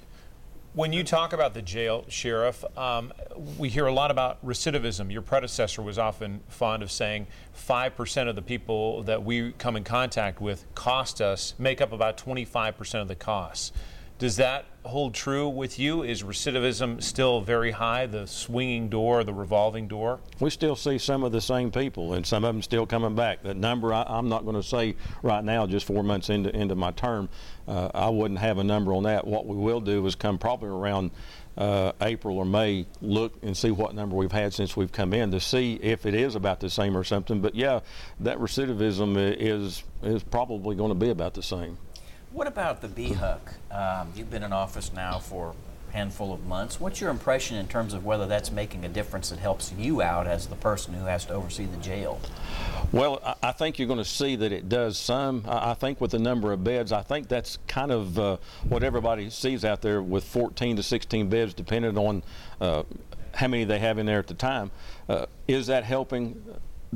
When 0.74 0.92
you 0.92 1.04
talk 1.04 1.32
about 1.32 1.54
the 1.54 1.62
jail, 1.62 2.04
Sheriff, 2.08 2.64
um, 2.76 3.12
we 3.58 3.68
hear 3.68 3.86
a 3.86 3.92
lot 3.92 4.10
about 4.10 4.44
recidivism. 4.44 5.10
Your 5.12 5.22
predecessor 5.22 5.82
was 5.82 5.98
often 5.98 6.40
fond 6.48 6.82
of 6.82 6.90
saying 6.90 7.28
5% 7.56 8.28
of 8.28 8.34
the 8.34 8.42
people 8.42 9.04
that 9.04 9.22
we 9.22 9.52
come 9.52 9.76
in 9.76 9.84
contact 9.84 10.40
with 10.40 10.64
cost 10.74 11.20
us, 11.20 11.54
make 11.58 11.80
up 11.80 11.92
about 11.92 12.16
25% 12.16 13.00
of 13.00 13.06
the 13.06 13.14
costs. 13.14 13.72
Does 14.16 14.36
that 14.36 14.66
hold 14.84 15.12
true 15.12 15.48
with 15.48 15.76
you? 15.78 16.04
Is 16.04 16.22
recidivism 16.22 17.02
still 17.02 17.40
very 17.40 17.72
high, 17.72 18.06
the 18.06 18.28
swinging 18.28 18.88
door, 18.88 19.24
the 19.24 19.34
revolving 19.34 19.88
door? 19.88 20.20
we 20.38 20.50
still 20.50 20.76
see 20.76 20.98
some 20.98 21.24
of 21.24 21.32
the 21.32 21.40
same 21.40 21.72
people, 21.72 22.12
and 22.12 22.24
some 22.24 22.44
of 22.44 22.54
them 22.54 22.62
still 22.62 22.86
coming 22.86 23.16
back. 23.16 23.42
That 23.42 23.56
number, 23.56 23.92
I, 23.92 24.04
I'm 24.06 24.28
not 24.28 24.44
going 24.44 24.54
to 24.54 24.62
say 24.62 24.94
right 25.22 25.42
now, 25.42 25.66
just 25.66 25.84
four 25.84 26.04
months 26.04 26.30
into 26.30 26.54
into 26.54 26.76
my 26.76 26.92
term, 26.92 27.28
uh, 27.66 27.90
I 27.92 28.08
wouldn't 28.08 28.38
have 28.38 28.58
a 28.58 28.64
number 28.64 28.92
on 28.94 29.02
that. 29.02 29.26
What 29.26 29.46
we 29.46 29.56
will 29.56 29.80
do 29.80 30.06
is 30.06 30.14
come 30.14 30.38
probably 30.38 30.68
around 30.68 31.10
uh, 31.56 31.90
April 32.00 32.38
or 32.38 32.44
May, 32.44 32.86
look 33.00 33.34
and 33.42 33.56
see 33.56 33.72
what 33.72 33.96
number 33.96 34.14
we've 34.14 34.30
had 34.30 34.54
since 34.54 34.76
we've 34.76 34.92
come 34.92 35.12
in 35.12 35.32
to 35.32 35.40
see 35.40 35.74
if 35.82 36.06
it 36.06 36.14
is 36.14 36.36
about 36.36 36.60
the 36.60 36.70
same 36.70 36.96
or 36.96 37.02
something. 37.02 37.40
But 37.40 37.56
yeah, 37.56 37.80
that 38.20 38.38
recidivism 38.38 39.16
is 39.40 39.82
is 40.04 40.22
probably 40.22 40.76
going 40.76 40.90
to 40.90 40.94
be 40.94 41.10
about 41.10 41.34
the 41.34 41.42
same. 41.42 41.78
What 42.34 42.48
about 42.48 42.82
the 42.82 42.88
BHUC? 42.88 43.38
Um, 43.70 44.12
you've 44.14 44.30
been 44.30 44.42
in 44.42 44.52
office 44.52 44.92
now 44.92 45.20
for 45.20 45.54
a 45.88 45.92
handful 45.92 46.34
of 46.34 46.44
months. 46.44 46.80
What's 46.80 47.00
your 47.00 47.10
impression 47.10 47.56
in 47.56 47.68
terms 47.68 47.94
of 47.94 48.04
whether 48.04 48.26
that's 48.26 48.50
making 48.50 48.84
a 48.84 48.88
difference 48.88 49.30
that 49.30 49.38
helps 49.38 49.72
you 49.78 50.02
out 50.02 50.26
as 50.26 50.48
the 50.48 50.56
person 50.56 50.94
who 50.94 51.04
has 51.06 51.24
to 51.26 51.32
oversee 51.32 51.64
the 51.66 51.76
jail? 51.76 52.20
Well, 52.90 53.36
I- 53.40 53.52
think 53.52 53.78
you're 53.78 53.86
going 53.86 54.00
to 54.00 54.04
see 54.04 54.34
that 54.34 54.50
it 54.50 54.68
does 54.68 54.98
some. 54.98 55.44
I 55.46 55.70
I 55.70 55.74
think 55.74 56.00
with 56.00 56.10
the 56.10 56.18
number 56.18 56.52
of 56.52 56.64
beds, 56.64 56.90
I 56.90 57.02
think 57.02 57.28
that's 57.28 57.58
kind 57.68 57.92
of 57.92 58.18
uh, 58.18 58.36
what 58.68 58.82
everybody 58.82 59.30
sees 59.30 59.64
out 59.64 59.80
there 59.80 60.02
with 60.02 60.24
14 60.24 60.74
to 60.76 60.82
16 60.82 61.28
beds, 61.28 61.54
depending 61.54 61.96
on 61.96 62.24
uh, 62.60 62.82
how 63.32 63.46
many 63.46 63.62
they 63.62 63.78
have 63.78 63.98
in 63.98 64.06
there 64.06 64.18
at 64.18 64.26
the 64.26 64.34
time. 64.34 64.72
Uh, 65.08 65.26
is 65.46 65.68
that 65.68 65.84
helping? 65.84 66.42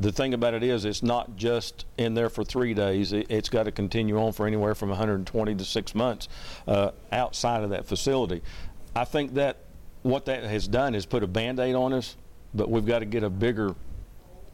The 0.00 0.12
thing 0.12 0.33
about 0.33 0.55
it 0.55 0.62
is, 0.62 0.85
it's 0.85 1.02
not 1.02 1.35
just 1.37 1.85
in 1.97 2.14
there 2.14 2.31
for 2.31 2.45
three 2.45 2.73
days. 2.73 3.12
It, 3.12 3.26
it's 3.28 3.49
got 3.49 3.64
to 3.64 3.73
continue 3.73 4.17
on 4.21 4.33
for 4.33 4.47
anywhere 4.47 4.76
from 4.76 4.90
120 4.90 5.55
to 5.57 5.64
six 5.64 5.93
months 5.93 6.28
uh, 6.69 6.93
outside 7.11 7.64
of 7.64 7.71
that 7.71 7.85
facility. 7.85 8.43
I 8.95 9.05
think 9.05 9.35
that 9.35 9.57
what 10.02 10.26
that 10.26 10.45
has 10.45 10.69
done 10.69 10.95
is 10.95 11.05
put 11.05 11.25
a 11.25 11.26
band 11.26 11.59
aid 11.59 11.75
on 11.75 11.93
us, 11.93 12.17
but 12.55 12.71
we've 12.71 12.87
got 12.87 13.00
to 13.00 13.07
get 13.07 13.25
a 13.25 13.31
bigger 13.31 13.75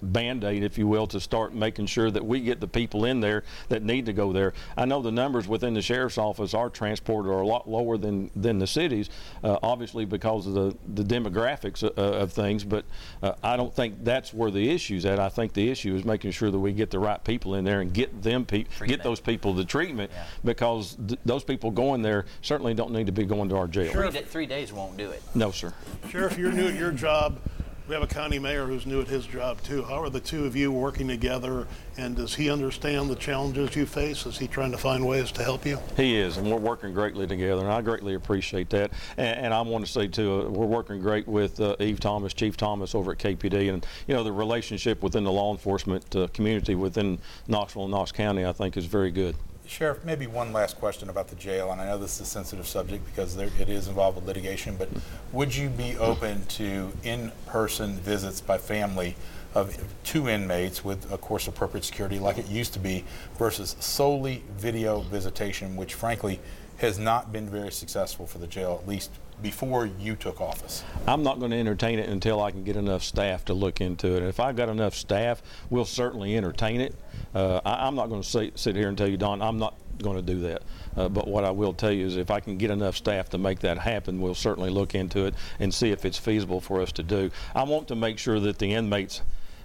band-aid 0.04 0.62
if 0.62 0.78
you 0.78 0.87
will 0.87 1.06
to 1.06 1.18
start 1.20 1.54
making 1.54 1.87
sure 1.87 2.11
that 2.11 2.25
we 2.25 2.40
get 2.40 2.61
the 2.61 2.68
people 2.68 3.04
in 3.04 3.20
there 3.20 3.42
that 3.68 3.82
need 3.82 4.06
to 4.06 4.12
go 4.12 4.32
there 4.32 4.52
i 4.76 4.84
know 4.84 5.00
the 5.02 5.11
numbers 5.11 5.49
within 5.49 5.75
the 5.75 5.82
sheriff's 5.82 6.18
office 6.18 6.54
are 6.54 6.68
transported 6.70 7.30
are 7.30 7.40
a 7.40 7.46
lot 7.46 7.68
lower 7.68 7.96
than 7.96 8.30
than 8.37 8.58
the 8.58 8.66
cities 8.66 9.08
uh, 9.42 9.58
obviously 9.62 10.04
because 10.04 10.46
of 10.46 10.54
the 10.54 10.76
the 10.94 11.02
demographics 11.02 11.82
of, 11.82 11.96
of 11.99 12.32
things 12.32 12.64
but 12.64 12.84
uh, 13.23 13.32
i 13.42 13.56
don't 13.56 13.75
think 13.75 13.94
that's 14.04 14.32
where 14.34 14.50
the 14.50 14.70
issue's 14.70 15.04
at 15.06 15.18
i 15.18 15.28
think 15.28 15.52
the 15.52 15.70
issue 15.70 15.94
is 15.94 16.04
making 16.04 16.30
sure 16.30 16.50
that 16.50 16.58
we 16.58 16.73
get 16.73 16.90
the 16.90 16.99
right 16.99 17.25
people 17.25 17.54
in 17.54 17.64
there 17.64 17.80
and 17.80 17.92
get 17.92 18.23
them 18.23 18.44
pe- 18.44 18.64
get 18.87 19.02
those 19.02 19.20
people 19.20 19.52
the 19.54 19.64
treatment 19.64 20.11
Yeah. 20.14 20.25
because 20.44 20.96
th- 21.08 21.18
those 21.25 21.44
people 21.44 21.70
going 21.70 22.02
there 22.02 22.26
certainly 22.42 22.75
don't 22.75 22.92
need 22.92 23.06
to 23.06 23.12
be 23.12 23.25
going 23.25 23.49
to 23.49 23.56
our 23.56 23.66
jail 23.66 23.92
Three, 23.92 24.11
da- 24.11 24.23
three 24.23 24.46
days 24.46 24.73
won't 24.73 24.96
do 24.96 25.11
it. 25.11 25.23
no 25.34 25.50
sir 25.50 25.73
Sheriff, 26.11 26.37
you're 26.38 26.52
new 26.52 26.66
at 26.68 26.75
your 26.75 26.92
job. 26.92 27.38
We 27.86 27.92
have 27.92 28.02
a 28.02 28.06
county 28.06 28.38
mayor 28.38 28.64
who's 28.64 28.86
new 28.86 29.02
at 29.02 29.08
his 29.08 29.26
job 29.26 29.60
too. 29.60 29.82
How 29.82 30.02
are 30.02 30.08
the 30.08 30.20
two 30.20 30.46
of 30.46 30.56
you 30.56 30.72
working 30.72 31.06
together? 31.06 31.66
And 31.98 32.16
does 32.16 32.34
he 32.34 32.48
understand 32.48 33.10
the 33.10 33.14
challenges 33.14 33.76
you 33.76 33.84
face? 33.84 34.24
Is 34.24 34.38
he 34.38 34.48
trying 34.48 34.70
to 34.70 34.78
find 34.78 35.06
ways 35.06 35.30
to 35.32 35.44
help 35.44 35.66
you? 35.66 35.78
He 35.94 36.16
is, 36.16 36.38
and 36.38 36.50
we're 36.50 36.56
working 36.56 36.94
greatly 36.94 37.26
together, 37.26 37.60
and 37.60 37.70
I 37.70 37.82
greatly 37.82 38.14
appreciate 38.14 38.70
that. 38.70 38.90
And, 39.18 39.38
and 39.38 39.54
I 39.54 39.60
want 39.60 39.84
to 39.84 39.92
say 39.92 40.06
too, 40.06 40.46
uh, 40.46 40.48
we're 40.48 40.64
working 40.64 40.98
great 40.98 41.28
with 41.28 41.60
uh, 41.60 41.76
Eve 41.78 42.00
Thomas, 42.00 42.32
Chief 42.32 42.56
Thomas 42.56 42.94
over 42.94 43.12
at 43.12 43.18
KPD, 43.18 43.70
and 43.70 43.86
you 44.08 44.14
know 44.14 44.24
the 44.24 44.32
relationship 44.32 45.02
within 45.02 45.22
the 45.22 45.32
law 45.32 45.52
enforcement 45.52 46.16
uh, 46.16 46.26
community 46.28 46.74
within 46.74 47.18
Knoxville 47.48 47.82
and 47.82 47.90
Knox 47.90 48.12
County, 48.12 48.46
I 48.46 48.52
think, 48.52 48.78
is 48.78 48.86
very 48.86 49.10
good. 49.10 49.36
Sheriff, 49.66 50.04
maybe 50.04 50.26
one 50.26 50.52
last 50.52 50.78
question 50.78 51.09
about 51.09 51.28
the 51.28 51.37
jail, 51.37 51.73
and 51.73 51.80
I 51.80 51.87
know 51.87 51.99
this 51.99 52.16
is 52.16 52.21
a 52.23 52.30
sensitive 52.30 52.66
subject 52.66 53.04
because 53.06 53.35
there, 53.35 53.49
it 53.59 53.68
is 53.68 53.88
involved 53.88 54.16
with 54.16 54.26
litigation, 54.26 54.76
but 54.76 54.88
would 55.33 55.56
you 55.56 55.68
be 55.71 55.97
open 55.97 56.44
to 56.47 56.92
in-person 57.02 57.94
visits 57.97 58.40
by 58.40 58.59
family 58.59 59.16
of 59.54 59.76
two 60.04 60.28
inmates 60.28 60.85
with, 60.85 61.11
of 61.11 61.21
course, 61.21 61.49
appropriate 61.49 61.85
security 61.85 62.18
like 62.18 62.37
it 62.38 62.47
used 62.47 62.73
to 62.75 62.78
be 62.78 63.04
versus 63.38 63.75
solely 63.80 64.42
video 64.56 65.00
visitation, 65.00 65.76
which 65.76 65.94
frankly 65.94 66.40
has 66.78 66.99
not 66.99 67.33
been 67.33 67.49
very 67.49 67.73
successful 67.73 68.26
for 68.26 68.38
the 68.38 68.47
jail, 68.47 68.78
at 68.80 68.88
least 68.88 69.11
before 69.42 69.86
you 69.86 70.16
took 70.16 70.40
office? 70.40 70.84
I'm 71.06 71.22
not 71.22 71.38
going 71.38 71.50
to 71.50 71.56
entertain 71.56 71.98
it 71.98 72.08
until 72.08 72.42
I 72.42 72.50
can 72.50 72.64
get 72.64 72.76
enough 72.76 73.02
staff 73.02 73.44
to 73.46 73.54
look 73.54 73.80
into 73.80 74.16
it. 74.16 74.22
If 74.22 74.40
I've 74.40 74.56
got 74.56 74.68
enough 74.68 74.94
staff, 74.94 75.42
we'll 75.70 75.84
certainly 75.84 76.36
entertain 76.36 76.80
it. 76.80 76.94
Uh, 77.34 77.60
I, 77.64 77.86
I'm 77.86 77.94
not 77.94 78.08
going 78.08 78.22
to 78.22 78.28
sit, 78.28 78.58
sit 78.58 78.76
here 78.76 78.88
and 78.88 78.96
tell 78.96 79.08
you, 79.08 79.16
Don, 79.16 79.42
I'm 79.42 79.58
not 79.58 79.74
going 80.02 80.16
to 80.16 80.22
do 80.22 80.40
that. 80.40 80.62
Uh, 80.96 81.08
but 81.08 81.28
what 81.28 81.44
I 81.44 81.50
will 81.50 81.72
tell 81.72 81.92
you 81.92 82.06
is 82.06 82.16
if 82.16 82.30
I 82.30 82.40
can 82.40 82.56
get 82.56 82.70
enough 82.70 82.96
staff 82.96 83.28
to 83.30 83.38
make 83.38 83.60
that 83.60 83.78
happen, 83.78 84.20
we'll 84.20 84.34
certainly 84.34 84.70
look 84.70 84.94
into 84.94 85.26
it 85.26 85.34
and 85.58 85.72
see 85.72 85.90
if 85.90 86.04
it's 86.04 86.18
feasible 86.18 86.60
for 86.60 86.80
us 86.80 86.92
to 86.92 87.02
do. 87.02 87.30
I 87.54 87.64
want 87.64 87.88
to 87.88 87.96
make 87.96 88.18
sure 88.18 88.40
that 88.40 88.58
the 88.58 88.74
inmates 88.74 89.22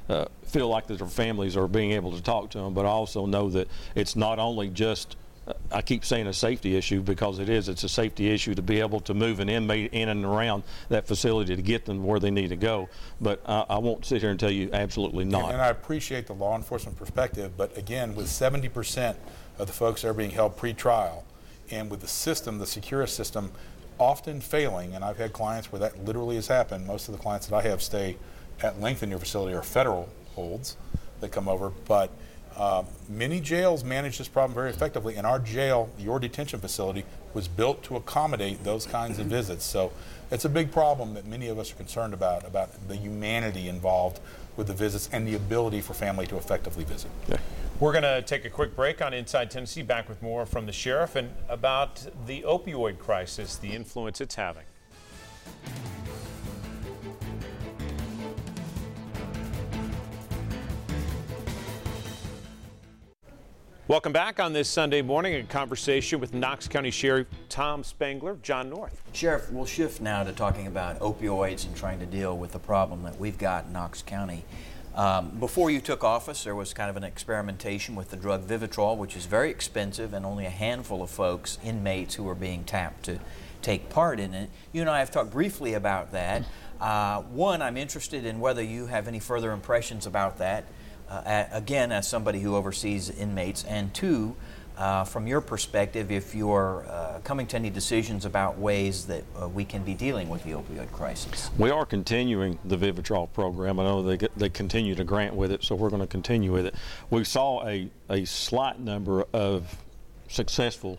uh, 0.09 0.25
feel 0.43 0.67
like 0.67 0.87
that 0.87 0.97
their 0.97 1.07
families 1.07 1.55
are 1.55 1.67
being 1.67 1.91
able 1.91 2.11
to 2.11 2.21
talk 2.21 2.49
to 2.51 2.57
them, 2.57 2.73
but 2.73 2.85
I 2.85 2.89
also 2.89 3.25
know 3.25 3.49
that 3.49 3.67
it's 3.95 4.15
not 4.15 4.39
only 4.39 4.69
just 4.69 5.15
I 5.71 5.81
keep 5.81 6.05
saying 6.05 6.27
a 6.27 6.33
safety 6.33 6.75
issue 6.75 7.01
because 7.01 7.39
it 7.39 7.49
is. 7.49 7.69
It's 7.69 7.83
a 7.83 7.89
safety 7.89 8.29
issue 8.29 8.55
to 8.55 8.61
be 8.61 8.79
able 8.79 8.99
to 9.01 9.13
move 9.13 9.39
an 9.39 9.49
inmate 9.49 9.93
in 9.93 10.09
and 10.09 10.25
around 10.25 10.63
that 10.89 11.07
facility 11.07 11.55
to 11.55 11.61
get 11.61 11.85
them 11.85 12.03
where 12.03 12.19
they 12.19 12.31
need 12.31 12.49
to 12.49 12.55
go. 12.55 12.89
But 13.21 13.41
I, 13.45 13.65
I 13.69 13.77
won't 13.77 14.05
sit 14.05 14.21
here 14.21 14.31
and 14.31 14.39
tell 14.39 14.51
you 14.51 14.69
absolutely 14.73 15.25
not. 15.25 15.51
And 15.51 15.61
I 15.61 15.69
appreciate 15.69 16.27
the 16.27 16.33
law 16.33 16.55
enforcement 16.55 16.97
perspective, 16.97 17.53
but 17.57 17.77
again, 17.77 18.15
with 18.15 18.27
70% 18.27 19.15
of 19.57 19.67
the 19.67 19.73
folks 19.73 20.01
that 20.01 20.09
are 20.09 20.13
being 20.13 20.31
held 20.31 20.57
pre-trial, 20.57 21.25
and 21.71 21.89
with 21.89 22.01
the 22.01 22.07
system, 22.07 22.57
the 22.57 22.65
secure 22.65 23.05
system, 23.05 23.51
often 23.99 24.41
failing, 24.41 24.95
and 24.95 25.03
I've 25.03 25.17
had 25.17 25.33
clients 25.33 25.71
where 25.71 25.79
that 25.79 26.03
literally 26.03 26.35
has 26.35 26.47
happened. 26.47 26.87
Most 26.87 27.07
of 27.09 27.15
the 27.15 27.21
clients 27.21 27.47
that 27.47 27.55
I 27.55 27.61
have 27.63 27.81
stay 27.81 28.17
at 28.61 28.79
length 28.81 29.03
in 29.03 29.09
your 29.09 29.19
facility 29.19 29.55
are 29.55 29.61
federal 29.61 30.09
holds 30.35 30.77
that 31.19 31.31
come 31.31 31.47
over, 31.47 31.71
but 31.85 32.11
um, 32.59 32.85
many 33.07 33.39
jails 33.39 33.83
manage 33.83 34.17
this 34.17 34.27
problem 34.27 34.53
very 34.53 34.69
effectively, 34.69 35.15
and 35.15 35.25
our 35.25 35.39
jail, 35.39 35.89
your 35.97 36.19
detention 36.19 36.59
facility, 36.59 37.05
was 37.33 37.47
built 37.47 37.83
to 37.83 37.95
accommodate 37.95 38.63
those 38.63 38.85
kinds 38.85 39.17
of 39.17 39.27
visits. 39.27 39.63
So 39.63 39.93
it's 40.29 40.45
a 40.45 40.49
big 40.49 40.71
problem 40.71 41.13
that 41.13 41.25
many 41.25 41.47
of 41.47 41.57
us 41.57 41.71
are 41.71 41.75
concerned 41.75 42.13
about, 42.13 42.45
about 42.45 42.87
the 42.89 42.95
humanity 42.95 43.69
involved 43.69 44.19
with 44.57 44.67
the 44.67 44.73
visits 44.73 45.09
and 45.13 45.25
the 45.25 45.35
ability 45.35 45.79
for 45.79 45.93
family 45.93 46.27
to 46.27 46.35
effectively 46.35 46.83
visit. 46.83 47.09
Yeah. 47.29 47.37
We're 47.79 47.93
going 47.93 48.03
to 48.03 48.21
take 48.21 48.43
a 48.43 48.49
quick 48.49 48.75
break 48.75 49.01
on 49.01 49.13
Inside 49.13 49.49
Tennessee, 49.49 49.83
back 49.83 50.09
with 50.09 50.21
more 50.21 50.45
from 50.45 50.65
the 50.65 50.73
sheriff 50.73 51.15
and 51.15 51.31
about 51.47 52.05
the 52.27 52.41
opioid 52.41 52.99
crisis, 52.99 53.55
the 53.55 53.71
influence 53.71 54.19
it's 54.19 54.35
having. 54.35 54.65
Welcome 63.89 64.13
back 64.13 64.39
on 64.39 64.53
this 64.53 64.69
Sunday 64.69 65.01
morning. 65.01 65.33
A 65.33 65.41
conversation 65.41 66.19
with 66.19 66.31
Knox 66.31 66.67
County 66.67 66.91
Sheriff 66.91 67.25
Tom 67.49 67.83
Spangler, 67.83 68.37
John 68.43 68.69
North. 68.69 69.01
Sheriff, 69.13 69.51
we'll 69.51 69.65
shift 69.65 69.99
now 69.99 70.23
to 70.23 70.31
talking 70.31 70.67
about 70.67 70.99
opioids 70.99 71.65
and 71.65 71.75
trying 71.75 71.97
to 71.97 72.05
deal 72.05 72.37
with 72.37 72.51
the 72.51 72.59
problem 72.59 73.01
that 73.01 73.19
we've 73.19 73.39
got 73.39 73.65
in 73.65 73.73
Knox 73.73 74.03
County. 74.03 74.45
Um, 74.93 75.31
before 75.39 75.71
you 75.71 75.81
took 75.81 76.03
office, 76.03 76.43
there 76.43 76.53
was 76.53 76.71
kind 76.71 76.91
of 76.91 76.97
an 76.97 77.03
experimentation 77.03 77.95
with 77.95 78.11
the 78.11 78.15
drug 78.15 78.47
Vivitrol, 78.47 78.95
which 78.95 79.15
is 79.15 79.25
very 79.25 79.49
expensive, 79.49 80.13
and 80.13 80.23
only 80.23 80.45
a 80.45 80.51
handful 80.51 81.01
of 81.01 81.09
folks, 81.09 81.57
inmates, 81.63 82.13
who 82.13 82.29
are 82.29 82.35
being 82.35 82.63
tapped 82.65 83.05
to 83.05 83.19
take 83.63 83.89
part 83.89 84.19
in 84.19 84.35
it. 84.35 84.51
You 84.71 84.81
and 84.81 84.89
I 84.91 84.99
have 84.99 85.09
talked 85.09 85.31
briefly 85.31 85.73
about 85.73 86.11
that. 86.11 86.43
Uh, 86.79 87.23
one, 87.23 87.63
I'm 87.63 87.75
interested 87.75 88.23
in 88.23 88.39
whether 88.39 88.61
you 88.61 88.85
have 88.85 89.07
any 89.07 89.19
further 89.19 89.51
impressions 89.51 90.05
about 90.05 90.37
that 90.37 90.65
uh, 91.09 91.45
again, 91.51 91.91
as 91.91 92.07
somebody 92.07 92.39
who 92.39 92.55
oversees 92.55 93.09
inmates, 93.09 93.63
and 93.63 93.93
two, 93.93 94.35
uh, 94.77 95.03
from 95.03 95.27
your 95.27 95.41
perspective, 95.41 96.09
if 96.09 96.33
you're 96.33 96.85
uh, 96.87 97.19
coming 97.23 97.45
to 97.47 97.57
any 97.57 97.69
decisions 97.69 98.23
about 98.23 98.57
ways 98.57 99.05
that 99.07 99.23
uh, 99.41 99.47
we 99.47 99.65
can 99.65 99.83
be 99.83 99.93
dealing 99.93 100.29
with 100.29 100.41
the 100.43 100.51
opioid 100.51 100.89
crisis. 100.93 101.51
We 101.57 101.69
are 101.69 101.85
continuing 101.85 102.57
the 102.63 102.77
Vivitrol 102.77 103.31
program. 103.33 103.79
I 103.79 103.83
know 103.83 104.01
they 104.01 104.15
get, 104.15 104.33
they 104.37 104.47
continue 104.47 104.95
to 104.95 105.03
grant 105.03 105.35
with 105.35 105.51
it, 105.51 105.63
so 105.63 105.75
we're 105.75 105.89
going 105.89 106.01
to 106.01 106.07
continue 106.07 106.53
with 106.53 106.65
it. 106.65 106.75
We 107.09 107.25
saw 107.25 107.67
a, 107.67 107.89
a 108.09 108.23
slight 108.23 108.79
number 108.79 109.25
of 109.33 109.77
successful 110.29 110.97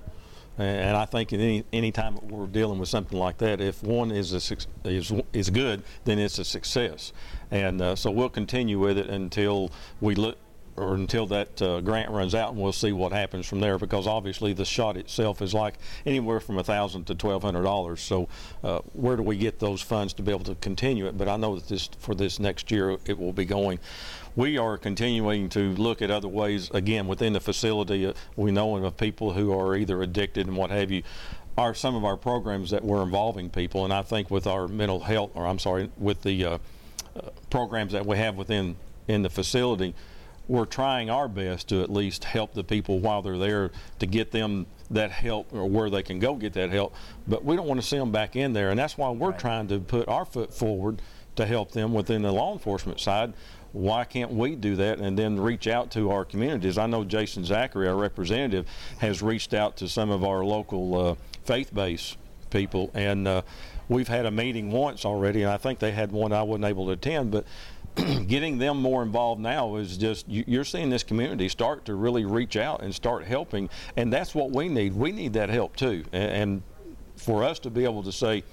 and 0.61 0.97
I 0.97 1.05
think 1.05 1.33
at 1.33 1.41
any 1.41 1.65
any 1.73 1.93
time 1.93 2.19
we're 2.29 2.47
dealing 2.47 2.79
with 2.79 2.89
something 2.89 3.19
like 3.19 3.39
that, 3.39 3.61
if 3.61 3.83
one 3.83 4.11
is 4.11 4.33
a, 4.33 4.57
is 4.89 5.13
is 5.33 5.51
good, 5.51 5.83
then 6.05 6.19
it's 6.19 6.39
a 6.39 6.45
success. 6.45 7.13
And 7.51 7.81
uh, 7.81 7.97
so 7.97 8.11
we'll 8.11 8.29
continue 8.29 8.79
with 8.79 8.99
it 8.99 9.09
until 9.09 9.71
we 10.01 10.15
look 10.15 10.39
or 10.77 10.95
until 10.95 11.27
that 11.27 11.61
uh, 11.61 11.81
grant 11.81 12.11
runs 12.11 12.35
out, 12.35 12.53
and 12.53 12.61
we'll 12.61 12.73
see 12.73 12.93
what 12.93 13.13
happens 13.13 13.47
from 13.47 13.61
there. 13.61 13.79
Because 13.79 14.07
obviously, 14.07 14.53
the 14.53 14.65
shot 14.65 14.97
itself 14.97 15.43
is 15.43 15.53
like 15.53 15.75
anywhere 16.07 16.41
from 16.41 16.59
a 16.59 16.65
thousand 16.65 17.05
to 17.05 17.15
twelve 17.15 17.43
hundred 17.43 17.63
dollars. 17.63 18.01
So, 18.01 18.29
uh, 18.65 18.81
where 18.93 19.17
do 19.17 19.23
we 19.23 19.37
get 19.37 19.59
those 19.59 19.83
funds 19.83 20.15
to 20.15 20.23
be 20.23 20.33
able 20.33 20.45
to 20.45 20.55
continue 20.57 21.07
it? 21.07 21.19
But 21.19 21.29
I 21.29 21.37
know 21.37 21.57
that 21.57 21.69
this 21.69 21.89
for 21.99 22.15
this 22.15 22.41
next 22.41 22.71
year, 22.71 22.97
it 23.05 23.19
will 23.19 23.33
be 23.33 23.45
going 23.45 23.79
we 24.37 24.59
are 24.59 24.79
continuing 24.79 25.49
to 25.51 25.71
look 25.75 26.03
at 26.03 26.11
other 26.11 26.29
ways, 26.29 26.71
again, 26.73 27.07
within 27.07 27.33
the 27.33 27.41
facility. 27.41 28.07
Uh, 28.07 28.13
we 28.37 28.51
know 28.51 28.77
of 28.77 28.97
people 28.97 29.33
who 29.33 29.59
are 29.59 29.77
either 29.77 30.03
addicted 30.03 30.47
and 30.47 30.57
what 30.57 30.71
have 30.71 30.91
you. 30.91 31.03
Are 31.59 31.75
some 31.75 31.95
of 31.95 32.05
our 32.05 32.17
programs 32.17 32.71
that 32.71 32.85
we're 32.85 33.03
involving 33.03 33.51
people, 33.51 33.85
and 33.85 33.93
I 33.93 34.03
think 34.03 34.31
with 34.31 34.47
our 34.47 34.69
mental 34.69 35.01
health, 35.01 35.33
or 35.35 35.47
I'm 35.47 35.59
sorry, 35.59 35.91
with 35.99 36.23
the 36.23 36.45
uh, 36.45 36.59
uh, 37.17 37.31
programs 37.51 37.93
that 37.93 38.07
we 38.07 38.17
have 38.17 38.37
within 38.37 38.77
in 39.09 39.23
the 39.23 39.31
facility, 39.31 39.95
we're 40.49 40.65
trying 40.65 41.11
our 41.11 41.29
best 41.29 41.69
to 41.69 41.83
at 41.83 41.91
least 41.91 42.25
help 42.25 42.55
the 42.55 42.65
people 42.65 43.01
while 43.01 43.21
they're 43.23 43.39
there 43.39 43.71
to 43.99 44.07
get 44.07 44.31
them 44.31 44.67
that 44.91 45.11
help 45.11 45.53
or 45.53 45.69
where 45.69 45.91
they 45.91 46.03
can 46.03 46.19
go 46.19 46.35
get 46.35 46.53
that 46.55 46.71
help. 46.71 46.95
But 47.29 47.45
we 47.45 47.57
don't 47.57 47.67
want 47.67 47.81
to 47.81 47.87
see 47.87 47.99
them 47.99 48.11
back 48.11 48.37
in 48.37 48.53
there, 48.53 48.71
and 48.71 48.79
that's 48.79 48.97
why 48.97 49.11
we're 49.11 49.31
right. 49.31 49.39
trying 49.39 49.69
to 49.69 49.81
put 49.81 50.09
our 50.09 50.25
foot 50.25 50.55
forward 50.55 51.03
to 51.37 51.47
help 51.47 51.73
them 51.73 51.93
within 51.93 52.23
the 52.23 52.33
law 52.33 52.53
enforcement 52.53 53.01
side 53.01 53.33
why 53.73 54.05
can't 54.05 54.33
we 54.33 54.57
do 54.57 54.77
that 54.77 54.99
and 54.99 55.19
then 55.19 55.39
reach 55.39 55.67
out 55.67 55.91
to 55.93 56.11
our 56.11 56.25
communities? 56.25 56.79
I 56.79 56.87
know 56.87 57.05
Jason 57.05 57.45
Zachary, 57.45 57.89
our 57.89 57.97
representative, 57.97 58.67
has 58.99 59.23
reached 59.23 59.55
out 59.55 59.77
to 59.79 59.89
some 59.89 60.11
of 60.11 60.25
our 60.25 60.45
local 60.45 61.11
uh, 61.11 61.15
faith-based 61.45 62.17
people, 62.51 62.91
and 62.95 63.29
uh, 63.29 63.43
we've 63.89 64.09
had 64.09 64.27
a 64.27 64.31
meeting 64.31 64.71
once 64.71 65.05
already, 65.05 65.43
and 65.43 65.53
I 65.53 65.57
think 65.57 65.79
they 65.79 65.93
had 65.93 66.11
one 66.13 66.33
I 66.33 66.43
wasn't 66.43 66.65
able 66.65 66.87
to 66.87 66.93
attend, 66.93 67.31
but 67.31 67.45
getting 68.27 68.59
them 68.59 68.81
more 68.81 69.03
involved 69.03 69.41
now 69.41 69.77
is 69.77 69.97
just 69.97 70.29
you're 70.29 70.65
seeing 70.65 70.91
this 70.91 71.03
community 71.03 71.49
start 71.49 71.85
to 71.85 71.95
really 71.95 72.25
reach 72.25 72.57
out 72.57 72.83
and 72.83 72.95
start 72.95 73.25
helping 73.25 73.69
and 73.97 74.13
that's 74.13 74.33
what 74.33 74.53
we 74.53 74.69
need 74.69 74.95
we 74.95 75.11
need 75.11 75.33
that 75.33 75.49
help 75.49 75.75
too 75.75 76.05
and 76.13 76.63
for 77.17 77.43
us 77.43 77.59
to 77.59 77.69
be 77.69 77.83
able 77.83 78.03
to 78.03 78.13
say 78.13 78.45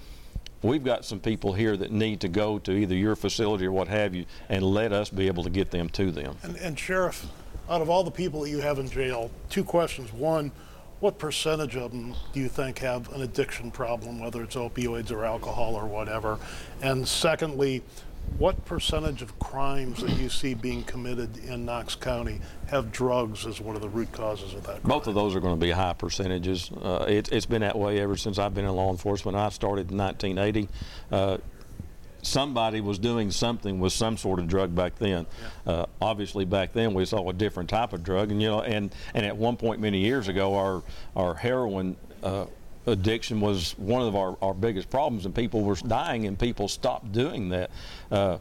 we've 0.62 0.84
got 0.84 1.06
some 1.06 1.20
people 1.20 1.54
here 1.54 1.78
that 1.78 1.91
need 1.91 2.22
to 2.22 2.28
go 2.28 2.60
to 2.60 2.72
either 2.72 2.96
your 2.96 3.15
facility 3.15 3.65
or 3.65 3.72
what 3.72 3.88
have 3.88 4.13
you, 4.15 4.26
and 4.50 4.63
let 4.63 4.91
us 4.91 5.10
be 5.10 5.28
able 5.28 5.43
to 5.43 5.50
get 5.50 5.72
them 5.72 5.89
to 5.89 6.12
them. 6.12 6.36
And, 6.43 6.56
and 6.58 6.78
Sheriff, 6.78 7.28
out 7.70 7.82
of 7.82 7.89
all 7.89 8.04
the 8.04 8.12
people 8.12 8.41
that 8.41 8.50
you 8.50 8.60
have 8.60 8.80
in 8.80 8.89
jail, 8.89 9.30
two 9.50 9.63
questions. 9.63 10.12
One, 10.13 10.52
what 11.00 11.20
percentage 11.20 11.76
of 11.76 11.91
them 11.91 12.15
do 12.34 12.39
you 12.39 12.50
think 12.50 12.80
have 12.80 13.12
an 13.13 13.22
addiction 13.22 13.70
problem, 13.70 14.20
whether 14.20 14.41
it's 14.41 14.56
opioids 14.56 15.12
or 15.12 15.26
alcohol 15.26 15.76
or 15.76 15.86
whatever? 15.86 16.39
And 16.82 17.08
secondly, 17.08 17.84
what 18.38 18.66
percentage 18.66 19.22
of 19.22 19.38
crimes 19.40 20.02
that 20.02 20.12
you 20.12 20.30
see 20.30 20.54
being 20.54 20.84
committed 20.84 21.38
in 21.46 21.66
Knox 21.66 21.96
County 21.96 22.40
have 22.68 22.92
drugs 22.92 23.46
as 23.46 23.60
one 23.60 23.76
of 23.76 23.82
the 23.82 23.90
root 23.90 24.12
causes 24.12 24.54
of 24.54 24.63
that? 24.63 24.82
Crime? 24.82 24.90
Both 24.90 25.08
of 25.08 25.16
those 25.16 25.36
are 25.36 25.40
going 25.40 25.56
to 25.56 25.66
be 25.66 25.72
high 25.72 25.94
percentages. 25.94 26.70
Uh, 26.72 27.06
it, 27.08 27.28
has 27.30 27.46
been 27.46 27.62
that 27.62 27.78
way 27.78 28.00
ever 28.00 28.16
since 28.16 28.38
I've 28.38 28.54
been 28.54 28.66
in 28.66 28.72
law 28.72 28.92
enforcement. 28.92 29.38
I 29.38 29.50
started 29.50 29.92
in 29.92 29.98
1980. 29.98 30.70
Uh, 31.12 31.38
somebody 32.22 32.82
was 32.82 33.00
doing 33.00 33.32
something 33.32 33.80
with 33.80 33.94
some 33.94 34.18
sort 34.18 34.40
of 34.40 34.48
drug 34.48 34.76
back 34.76 34.96
then. 34.96 35.26
Yeah. 35.66 35.72
Uh, 35.72 35.86
obviously, 36.02 36.46
back 36.46 36.74
then 36.74 36.94
we 36.94 37.06
saw 37.06 37.28
a 37.30 37.34
different 37.34 37.70
type 37.70 37.94
of 37.94 38.04
drug, 38.04 38.32
and 38.32 38.42
you 38.42 38.50
know, 38.50 38.62
and 38.62 38.94
and 39.13 39.26
at 39.26 39.36
one 39.36 39.58
point 39.58 39.82
many 39.82 40.00
years 40.00 40.28
ago, 40.28 40.56
our 40.56 40.84
our 41.16 41.34
heroin 41.34 41.96
uh, 42.24 42.46
addiction 42.88 43.41
was 43.41 43.78
one 43.78 44.02
of 44.02 44.15
our, 44.15 44.38
our 44.41 44.54
biggest 44.54 44.89
problems, 44.89 45.26
and 45.26 45.36
people 45.36 45.63
were 45.63 45.76
dying, 45.76 46.26
and 46.26 46.39
people 46.39 46.67
stopped 46.67 47.12
doing 47.12 47.50
that. 47.50 47.69
Uh, 48.10 48.38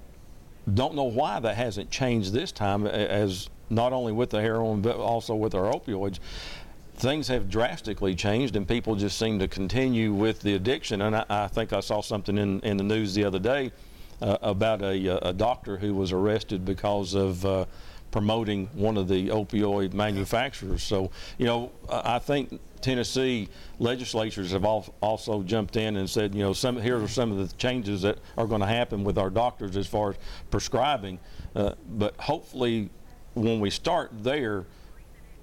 don't 0.73 0.95
know 0.95 1.05
why 1.05 1.39
that 1.41 1.57
hasn't 1.57 1.91
changed 1.91 2.33
this 2.33 2.53
time, 2.53 2.87
as 2.87 3.49
not 3.69 3.93
only 3.93 4.13
with 4.13 4.31
the 4.31 4.41
heroin, 4.41 4.81
but 4.81 4.97
also 4.97 5.35
with 5.35 5.55
our 5.55 5.73
opioids. 5.73 6.19
Things 6.95 7.29
have 7.29 7.51
drastically 7.51 8.15
changed, 8.15 8.57
and 8.57 8.67
people 8.67 8.95
just 8.95 9.19
seem 9.19 9.39
to 9.41 9.49
continue 9.49 10.13
with 10.13 10.41
the 10.41 10.55
addiction. 10.55 11.03
And 11.03 11.17
I, 11.17 11.25
I 11.29 11.49
think 11.49 11.73
I 11.73 11.81
saw 11.81 12.01
something 12.01 12.39
in, 12.39 12.61
in 12.61 12.77
the 12.79 12.85
news 12.85 13.15
the 13.15 13.25
other 13.25 13.39
day 13.39 13.71
uh, 14.23 14.39
about 14.41 14.81
a, 14.83 15.29
a 15.29 15.33
doctor 15.33 15.77
who 15.77 15.95
was 15.95 16.13
arrested 16.13 16.65
because 16.65 17.15
of. 17.15 17.45
Uh, 17.45 17.65
promoting 18.13 18.67
one 18.73 18.97
of 18.97 19.09
the 19.09 19.29
opioid 19.29 19.93
manufacturers. 19.93 20.83
So, 20.83 21.11
you 21.37 21.45
know, 21.45 21.71
I 21.91 22.19
think 22.19 22.61
Tennessee 22.87 23.49
legislatures 23.81 24.53
have 24.53 24.65
also 24.65 25.43
jumped 25.43 25.75
in 25.75 25.97
and 25.97 26.09
said, 26.09 26.33
you 26.37 26.43
know, 26.45 26.53
some 26.53 26.81
here 26.81 27.03
are 27.03 27.09
some 27.09 27.33
of 27.33 27.39
the 27.39 27.53
changes 27.57 28.03
that 28.03 28.19
are 28.39 28.47
going 28.47 28.61
to 28.61 28.67
happen 28.67 29.03
with 29.03 29.19
our 29.19 29.29
doctors 29.29 29.77
as 29.77 29.89
far 29.89 30.11
as 30.11 30.17
prescribing. 30.53 31.19
Uh, 31.57 31.73
but 31.99 32.15
hopefully, 32.21 32.89
when 33.35 33.59
we 33.59 33.71
start 33.71 34.13
there, 34.23 34.67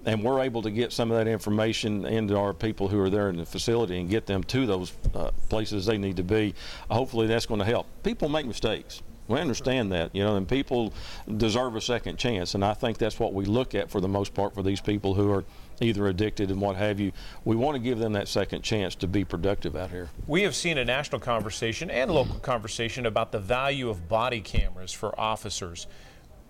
and 0.05 0.23
we're 0.23 0.39
able 0.39 0.61
to 0.61 0.71
get 0.71 0.93
some 0.93 1.11
of 1.11 1.17
that 1.17 1.27
information 1.29 2.05
into 2.05 2.37
our 2.37 2.53
people 2.53 2.87
who 2.87 2.97
are 3.01 3.09
there 3.09 3.27
in 3.27 3.35
the 3.35 3.45
facility 3.45 3.99
and 3.99 4.09
get 4.09 4.25
them 4.25 4.41
to 4.45 4.65
those 4.65 4.93
uh, 5.13 5.31
places 5.49 5.85
they 5.85 5.97
need 5.97 6.15
to 6.15 6.23
be. 6.23 6.55
Hopefully, 6.89 7.27
that's 7.27 7.45
going 7.45 7.59
to 7.59 7.65
help. 7.65 7.87
People 8.03 8.29
make 8.29 8.45
mistakes. 8.45 9.01
We 9.27 9.39
understand 9.39 9.91
that, 9.91 10.15
you 10.15 10.23
know, 10.23 10.37
and 10.37 10.47
people 10.47 10.93
deserve 11.35 11.75
a 11.75 11.81
second 11.81 12.17
chance, 12.17 12.55
and 12.55 12.63
I 12.63 12.73
think 12.73 12.97
that's 12.97 13.19
what 13.19 13.33
we 13.33 13.43
look 13.43 13.75
at 13.75 13.89
for 13.89 13.99
the 13.99 14.07
most 14.07 14.33
part 14.33 14.53
for 14.53 14.63
these 14.63 14.79
people 14.79 15.13
who 15.13 15.29
are 15.29 15.43
either 15.81 16.07
addicted 16.07 16.51
and 16.51 16.61
what 16.61 16.75
have 16.75 16.99
you. 16.99 17.11
We 17.45 17.55
want 17.55 17.75
to 17.75 17.79
give 17.79 17.99
them 17.99 18.13
that 18.13 18.27
second 18.27 18.61
chance 18.61 18.95
to 18.95 19.07
be 19.07 19.23
productive 19.25 19.75
out 19.75 19.89
here. 19.89 20.09
We 20.27 20.43
have 20.43 20.55
seen 20.55 20.77
a 20.77 20.85
national 20.85 21.19
conversation 21.19 21.89
and 21.89 22.11
local 22.11 22.39
conversation 22.39 23.05
about 23.05 23.31
the 23.31 23.39
value 23.39 23.89
of 23.89 24.07
body 24.07 24.41
cameras 24.41 24.91
for 24.91 25.19
officers. 25.19 25.87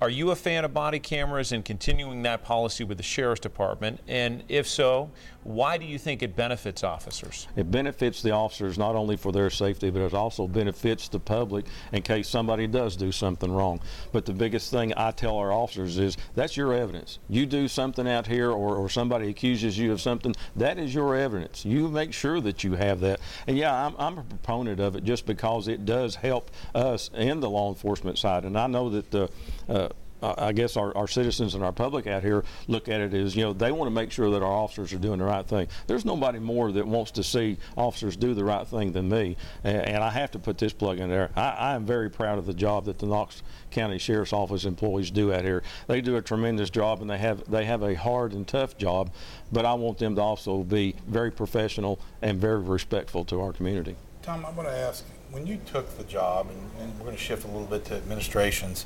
Are 0.04 0.10
you 0.10 0.32
a 0.32 0.36
fan 0.36 0.66
of 0.66 0.74
body 0.74 1.00
cameras 1.00 1.54
and 1.54 1.64
continuing 1.64 2.24
that 2.24 2.44
policy 2.44 2.84
with 2.84 2.98
the 2.98 3.04
Sheriff's 3.04 3.40
Department? 3.40 4.02
And 4.06 4.44
if 4.50 4.68
so, 4.68 5.10
why 5.44 5.78
do 5.78 5.86
you 5.86 5.98
think 5.98 6.22
it 6.22 6.36
benefits 6.36 6.84
officers? 6.84 7.48
It 7.56 7.72
benefits 7.72 8.22
the 8.22 8.32
officers 8.32 8.78
not 8.78 8.96
only 8.96 9.16
for 9.16 9.32
their 9.32 9.50
safety, 9.50 9.90
but 9.90 10.02
it 10.02 10.14
also 10.14 10.46
benefits 10.46 11.08
the 11.08 11.22
public 11.22 11.68
in 11.94 12.02
case 12.02 12.28
somebody 12.28 12.68
does 12.68 12.98
do 12.98 13.14
something 13.14 13.50
wrong. 13.50 13.80
But 14.12 14.26
the 14.26 14.34
biggest 14.34 14.72
thing 14.72 14.94
I 14.98 15.12
tell 15.12 15.38
our 15.38 15.54
officers 15.54 15.98
is 15.98 16.18
that's 16.36 16.58
your 16.58 16.74
evidence. 16.74 17.20
You 17.30 17.46
do 17.46 17.70
something 17.70 18.06
out 18.06 18.28
here 18.28 18.52
or, 18.52 18.76
or 18.76 18.90
somebody 18.90 19.30
accuses 19.30 19.78
you 19.78 19.94
of 19.94 20.02
something, 20.02 20.36
that 20.58 20.80
is 20.80 20.94
your 20.94 21.16
evidence. 21.16 21.64
You 21.64 21.88
make 21.88 22.12
sure 22.12 22.42
that 22.42 22.62
you 22.62 22.74
have 22.74 23.00
that. 23.00 23.22
And 23.48 23.58
yeah, 23.58 23.86
I'm, 23.86 23.96
I'm 23.98 24.18
a 24.18 24.24
proponent 24.24 24.82
of 24.82 24.98
it 24.98 25.06
just 25.06 25.26
because 25.26 25.70
it 25.70 25.86
does 25.86 26.16
help 26.16 26.52
us 26.76 27.10
in 27.14 27.40
the 27.40 27.50
law 27.50 27.70
enforcement 27.70 28.18
side. 28.18 28.44
And 28.44 28.58
I 28.60 28.68
know 28.68 28.90
that 28.90 29.10
the 29.10 29.30
uh, 29.70 29.90
I 30.24 30.54
guess 30.54 30.78
our, 30.78 30.96
our 30.96 31.08
citizens 31.08 31.54
and 31.54 31.64
our 31.64 31.74
public 31.74 32.08
out 32.08 32.24
here 32.24 32.44
look 32.68 32.88
at 32.88 33.02
it 33.02 33.14
as, 33.14 33.36
you 33.36 33.44
know, 33.44 33.54
they 33.54 33.72
want 33.72 33.88
to 33.88 33.94
make 33.94 34.12
sure 34.12 34.32
that 34.32 34.42
our 34.42 34.52
officers 34.52 34.94
are 34.94 34.98
doing 34.98 35.20
the 35.20 35.26
right 35.26 35.46
thing. 35.46 35.68
There's 35.88 36.06
nobody 36.06 36.40
more 36.40 36.72
that 36.72 36.88
wants 36.88 37.12
to 37.12 37.24
see 37.24 37.58
officers 37.76 38.16
do 38.16 38.34
the 38.34 38.44
right 38.44 38.66
thing 38.66 38.94
than 38.94 39.10
me. 39.10 39.36
And, 39.64 39.82
and 39.82 40.04
I 40.04 40.10
have 40.10 40.32
to 40.32 40.40
put 40.40 40.58
this 40.58 40.72
plug 40.72 41.00
in 41.00 41.10
there. 41.10 41.30
I, 41.36 41.50
I 41.50 41.76
am 41.76 41.86
very 41.86 42.10
proud 42.10 42.38
of 42.38 42.46
the 42.46 42.54
job 42.54 42.86
that 42.86 43.00
the 43.00 43.06
Knox 43.06 43.44
County 43.72 43.98
Sheriff's 43.98 44.34
Office 44.34 44.66
employees 44.66 45.12
do 45.12 45.34
out 45.34 45.44
here. 45.44 45.62
They 45.88 46.00
do 46.02 46.16
a 46.16 46.22
tremendous 46.22 46.70
job 46.70 47.02
and 47.02 47.10
they 47.10 47.18
have, 47.18 47.50
they 47.50 47.66
have 47.66 47.84
a 47.84 47.96
hard 47.96 48.34
and 48.34 48.48
tough 48.48 48.78
job, 48.78 49.12
but 49.52 49.66
I 49.66 49.74
want 49.74 49.98
them 49.98 50.16
to 50.16 50.22
also 50.22 50.64
be 50.64 50.96
very 51.08 51.32
professional 51.32 52.00
and 52.22 52.40
very 52.40 52.60
respectful 52.60 53.26
to 53.26 53.42
our 53.42 53.52
community. 53.52 53.96
Tom, 54.22 54.46
I 54.46 54.52
want 54.52 54.70
to 54.70 54.76
ask, 54.76 55.04
when 55.32 55.46
you 55.46 55.60
took 55.66 55.98
the 55.98 56.04
job, 56.06 56.48
and, 56.50 56.82
and 56.82 56.98
we're 56.98 57.06
going 57.06 57.18
to 57.18 57.22
shift 57.22 57.44
a 57.44 57.48
little 57.48 57.66
bit 57.66 57.84
to 57.86 57.96
administrations, 57.96 58.86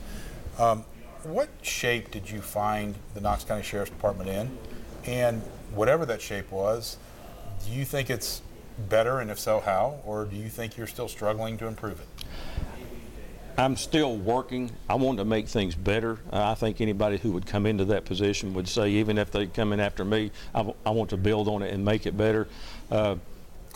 um, 0.58 0.84
what 1.28 1.50
shape 1.62 2.10
did 2.12 2.30
you 2.30 2.42
find 2.42 2.96
the 3.14 3.22
Knox 3.22 3.44
County 3.44 3.64
Sheriff's 3.64 3.92
Department 3.92 4.30
in? 4.30 4.58
And 5.06 5.42
whatever 5.74 6.06
that 6.06 6.22
shape 6.22 6.50
was, 6.52 6.98
do 7.66 7.72
you 7.72 7.86
think 7.86 8.10
it's 8.10 8.42
better, 8.90 9.20
and 9.20 9.30
if 9.30 9.40
so, 9.40 9.60
how? 9.60 10.00
Or 10.06 10.26
do 10.26 10.36
you 10.36 10.50
think 10.50 10.78
you're 10.78 10.88
still 10.88 11.08
struggling 11.08 11.58
to 11.58 11.68
improve 11.68 12.00
it? 12.00 12.08
I'm 13.58 13.76
still 13.76 14.16
working. 14.16 14.72
I 14.88 14.96
want 14.96 15.18
to 15.18 15.26
make 15.26 15.48
things 15.48 15.74
better. 15.74 16.20
Uh, 16.32 16.52
I 16.52 16.54
think 16.54 16.80
anybody 16.80 17.18
who 17.18 17.32
would 17.32 17.48
come 17.48 17.66
into 17.66 17.86
that 17.86 18.06
position 18.06 18.54
would 18.54 18.68
say, 18.68 18.90
even 18.92 19.18
if 19.18 19.32
they 19.32 19.48
come 19.48 19.74
in 19.74 19.80
after 19.80 20.06
me, 20.06 20.32
I, 20.54 20.60
w- 20.60 20.76
I 20.86 20.92
want 20.92 21.10
to 21.10 21.18
build 21.18 21.48
on 21.48 21.64
it 21.64 21.74
and 21.74 21.84
make 21.84 22.06
it 22.06 22.16
better. 22.16 22.48
Uh, 22.92 23.16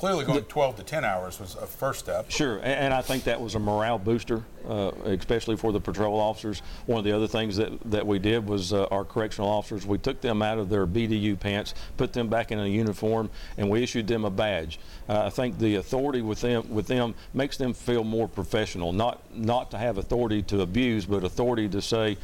Clearly, 0.02 0.26
going 0.26 0.44
12 0.44 0.78
to 0.78 0.84
10 0.84 1.06
hours 1.06 1.40
was 1.40 1.54
a 1.54 1.68
first 1.68 2.00
step. 2.00 2.32
Sure, 2.32 2.56
and, 2.56 2.66
and 2.66 2.92
I 2.92 3.04
think 3.04 3.26
that 3.26 3.40
was 3.40 3.54
a 3.54 3.60
morale 3.60 4.00
booster, 4.00 4.44
uh, 4.68 4.90
especially 5.06 5.56
for 5.56 5.72
the 5.72 5.80
patrol 5.80 6.20
officers. 6.20 6.64
One 6.88 6.98
of 6.98 7.06
the 7.06 7.12
other 7.12 7.28
things 7.28 7.56
that, 7.58 7.72
that 7.92 8.08
we 8.08 8.18
did 8.18 8.48
was 8.48 8.74
uh, 8.74 8.86
our 8.86 9.06
correctional 9.06 9.48
officers, 9.48 9.86
we 9.86 10.00
took 10.00 10.20
them 10.20 10.42
out 10.42 10.58
of 10.58 10.70
their 10.70 10.88
BDU 10.88 11.40
pants, 11.40 11.76
put 11.98 12.14
them 12.14 12.30
back 12.30 12.52
in 12.52 12.58
a 12.58 12.66
uniform, 12.66 13.30
and 13.60 13.70
we 13.70 13.84
issued 13.84 14.08
them 14.08 14.26
a 14.26 14.32
badge. 14.32 14.80
Uh, 15.08 15.26
I 15.26 15.30
think 15.30 15.60
the 15.60 15.76
authority 15.76 16.24
with 16.24 16.42
them, 16.42 16.68
with 16.74 16.88
them 16.88 17.14
makes 17.36 17.58
them 17.58 17.72
feel 17.72 18.04
more 18.04 18.28
professional, 18.28 18.94
not, 18.94 19.22
not 19.36 19.70
to 19.70 19.78
have 19.78 20.00
authority 20.00 20.42
to 20.42 20.62
abuse, 20.62 21.06
but 21.06 21.24
authority 21.24 21.70
to 21.70 21.80
say, 21.80 22.18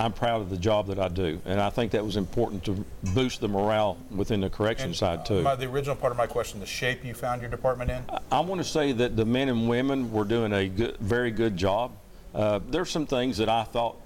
I'm 0.00 0.12
proud 0.12 0.40
of 0.40 0.50
the 0.50 0.56
job 0.56 0.86
that 0.88 0.98
I 1.00 1.08
do, 1.08 1.40
and 1.44 1.60
I 1.60 1.70
think 1.70 1.90
that 1.92 2.04
was 2.04 2.16
important 2.16 2.64
to 2.64 2.84
boost 3.14 3.40
the 3.40 3.48
morale 3.48 3.98
within 4.10 4.40
the 4.40 4.50
correction 4.50 4.88
And, 4.88 4.96
side 4.96 5.20
uh, 5.20 5.24
too. 5.24 5.42
my, 5.42 5.56
the 5.56 5.66
original 5.66 5.96
part 5.96 6.12
of 6.12 6.16
my 6.16 6.26
question, 6.26 6.60
the 6.60 6.66
shape 6.66 7.04
you 7.04 7.14
found 7.14 7.42
your 7.42 7.50
department 7.50 7.90
in? 7.90 8.04
I 8.30 8.40
want 8.40 8.60
to 8.60 8.64
say 8.64 8.92
that 8.92 9.16
the 9.16 9.24
men 9.24 9.48
and 9.48 9.68
women 9.68 10.12
were 10.12 10.24
doing 10.24 10.52
a 10.52 10.68
good, 10.68 10.96
very 10.98 11.32
good 11.32 11.56
job. 11.56 11.92
Uh, 12.32 12.60
there's 12.68 12.90
some 12.90 13.06
things 13.06 13.38
that 13.38 13.48
I 13.48 13.64
thought 13.64 13.96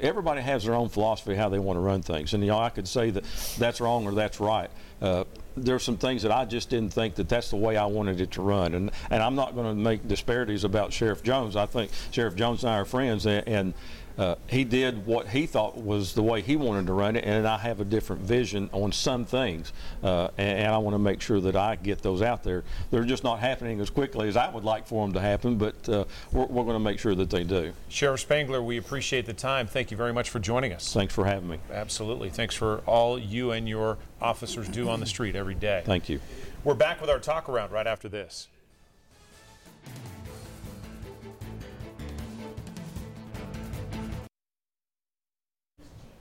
everybody 0.00 0.40
has 0.40 0.64
their 0.64 0.74
own 0.74 0.88
philosophy 0.88 1.34
how 1.34 1.50
they 1.50 1.58
want 1.58 1.76
to 1.76 1.80
run 1.80 2.00
things, 2.00 2.32
and 2.32 2.42
you 2.42 2.50
know 2.50 2.58
I 2.58 2.70
could 2.70 2.88
say 2.88 3.10
that 3.10 3.24
that's 3.58 3.80
wrong 3.80 4.06
or 4.06 4.12
that's 4.12 4.40
right. 4.40 4.70
Uh, 5.02 5.24
there's 5.54 5.82
some 5.82 5.98
things 5.98 6.22
that 6.22 6.32
I 6.32 6.46
just 6.46 6.70
didn't 6.70 6.94
think 6.94 7.16
that 7.16 7.28
that's 7.28 7.50
the 7.50 7.56
way 7.56 7.76
I 7.76 7.86
wanted 7.86 8.20
it 8.22 8.30
to 8.32 8.42
run, 8.42 8.74
and 8.74 8.90
and 9.10 9.22
I'm 9.22 9.34
not 9.34 9.54
going 9.54 9.66
to 9.66 9.74
make 9.74 10.06
disparities 10.08 10.64
about 10.64 10.94
Sheriff 10.94 11.22
Jones. 11.22 11.56
I 11.56 11.66
think 11.66 11.90
Sheriff 12.10 12.36
Jones 12.36 12.64
and 12.64 12.72
I 12.72 12.78
are 12.78 12.86
friends, 12.86 13.26
and. 13.26 13.46
and 13.46 13.74
uh, 14.18 14.36
he 14.48 14.64
did 14.64 15.06
what 15.06 15.28
he 15.28 15.46
thought 15.46 15.76
was 15.76 16.14
the 16.14 16.22
way 16.22 16.40
he 16.40 16.56
wanted 16.56 16.86
to 16.86 16.92
run 16.92 17.16
it, 17.16 17.24
and 17.24 17.46
I 17.46 17.58
have 17.58 17.80
a 17.80 17.84
different 17.84 18.22
vision 18.22 18.70
on 18.72 18.92
some 18.92 19.24
things, 19.24 19.72
uh, 20.02 20.28
and, 20.38 20.60
and, 20.60 20.74
I 20.74 20.78
want 20.78 20.94
to 20.94 20.98
make 20.98 21.20
sure 21.20 21.40
that 21.40 21.56
I 21.56 21.76
get 21.76 22.02
those 22.02 22.22
out 22.22 22.42
there. 22.42 22.64
They're 22.90 23.04
just 23.04 23.24
not 23.24 23.40
happening 23.40 23.80
as 23.80 23.90
quickly 23.90 24.28
as 24.28 24.36
I 24.36 24.48
would 24.48 24.64
like 24.64 24.86
for 24.86 25.04
them 25.04 25.12
to 25.14 25.20
happen, 25.20 25.56
but 25.56 25.88
uh, 25.88 26.04
we're, 26.32 26.46
we're 26.46 26.64
going 26.64 26.76
to 26.76 26.80
make 26.80 26.98
sure 26.98 27.14
that 27.14 27.30
they 27.30 27.44
do. 27.44 27.72
Sheriff 27.88 28.20
Spangler, 28.20 28.62
we 28.62 28.78
appreciate 28.78 29.26
the 29.26 29.34
time. 29.34 29.66
Thank 29.66 29.90
you 29.90 29.96
very 29.96 30.12
much 30.12 30.30
for 30.30 30.38
joining 30.38 30.72
us. 30.72 30.92
Thanks 30.92 31.14
for 31.14 31.26
having 31.26 31.48
me. 31.48 31.58
Absolutely. 31.70 32.30
Thanks 32.30 32.54
for 32.54 32.78
all 32.86 33.18
you 33.18 33.50
and 33.50 33.68
your 33.68 33.98
officers 34.20 34.68
do 34.68 34.88
on 34.88 35.00
the 35.00 35.06
street 35.06 35.36
every 35.36 35.54
day. 35.54 35.82
Thank 35.84 36.08
you. 36.08 36.20
We're 36.64 36.74
back 36.74 37.00
with 37.00 37.10
our 37.10 37.18
talk 37.18 37.48
around 37.48 37.70
right 37.70 37.86
after 37.86 38.08
this. 38.08 38.48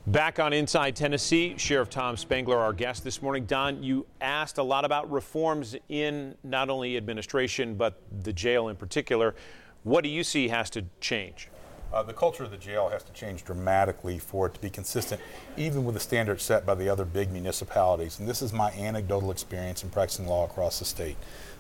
Back 0.08 0.38
on 0.38 0.54
Inside 0.54 0.96
Tennessee, 0.96 1.56
Sheriff 1.58 1.90
Tom 1.90 2.16
Spangler, 2.16 2.60
our 2.60 2.74
guest 2.74 3.04
this 3.04 3.24
morning. 3.24 3.46
Don, 3.46 3.82
you 3.82 4.06
asked 4.22 4.60
a 4.60 4.64
lot 4.64 4.86
about 4.86 5.12
reforms 5.12 5.76
in 5.90 6.36
not 6.44 6.70
only 6.70 6.96
administration, 6.96 7.74
but 7.74 8.00
the 8.22 8.32
jail 8.32 8.68
in 8.68 8.76
particular. 8.76 9.34
What 9.82 10.04
do 10.04 10.10
you 10.12 10.24
see 10.24 10.48
has 10.50 10.70
to 10.72 10.86
change? 11.02 11.50
Uh, 11.92 12.04
the 12.04 12.14
culture 12.14 12.44
of 12.44 12.52
the 12.52 12.58
jail 12.58 12.88
has 12.90 13.02
to 13.02 13.12
change 13.14 13.44
dramatically 13.46 14.20
for 14.20 14.46
it 14.46 14.54
to 14.54 14.60
be 14.60 14.70
consistent, 14.70 15.20
even 15.58 15.84
with 15.84 15.96
the 15.96 16.02
standards 16.02 16.44
set 16.44 16.68
by 16.68 16.76
the 16.76 16.88
other 16.88 17.04
big 17.04 17.32
municipalities. 17.32 18.20
And 18.20 18.30
this 18.30 18.44
is 18.44 18.54
my 18.54 18.70
anecdotal 18.74 19.32
experience 19.32 19.84
in 19.84 19.90
practicing 19.90 20.28
law 20.28 20.46
across 20.46 20.78
the 20.78 20.86
state. 20.86 21.18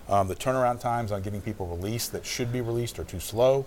Um, 0.07 0.27
the 0.27 0.35
turnaround 0.35 0.79
times 0.79 1.11
on 1.11 1.23
getting 1.23 1.41
people 1.41 1.65
released 1.65 2.11
that 2.11 2.27
should 2.27 2.53
be 2.53 2.61
released 2.61 2.99
are 2.99 3.05
too 3.05 3.19
slow. 3.19 3.65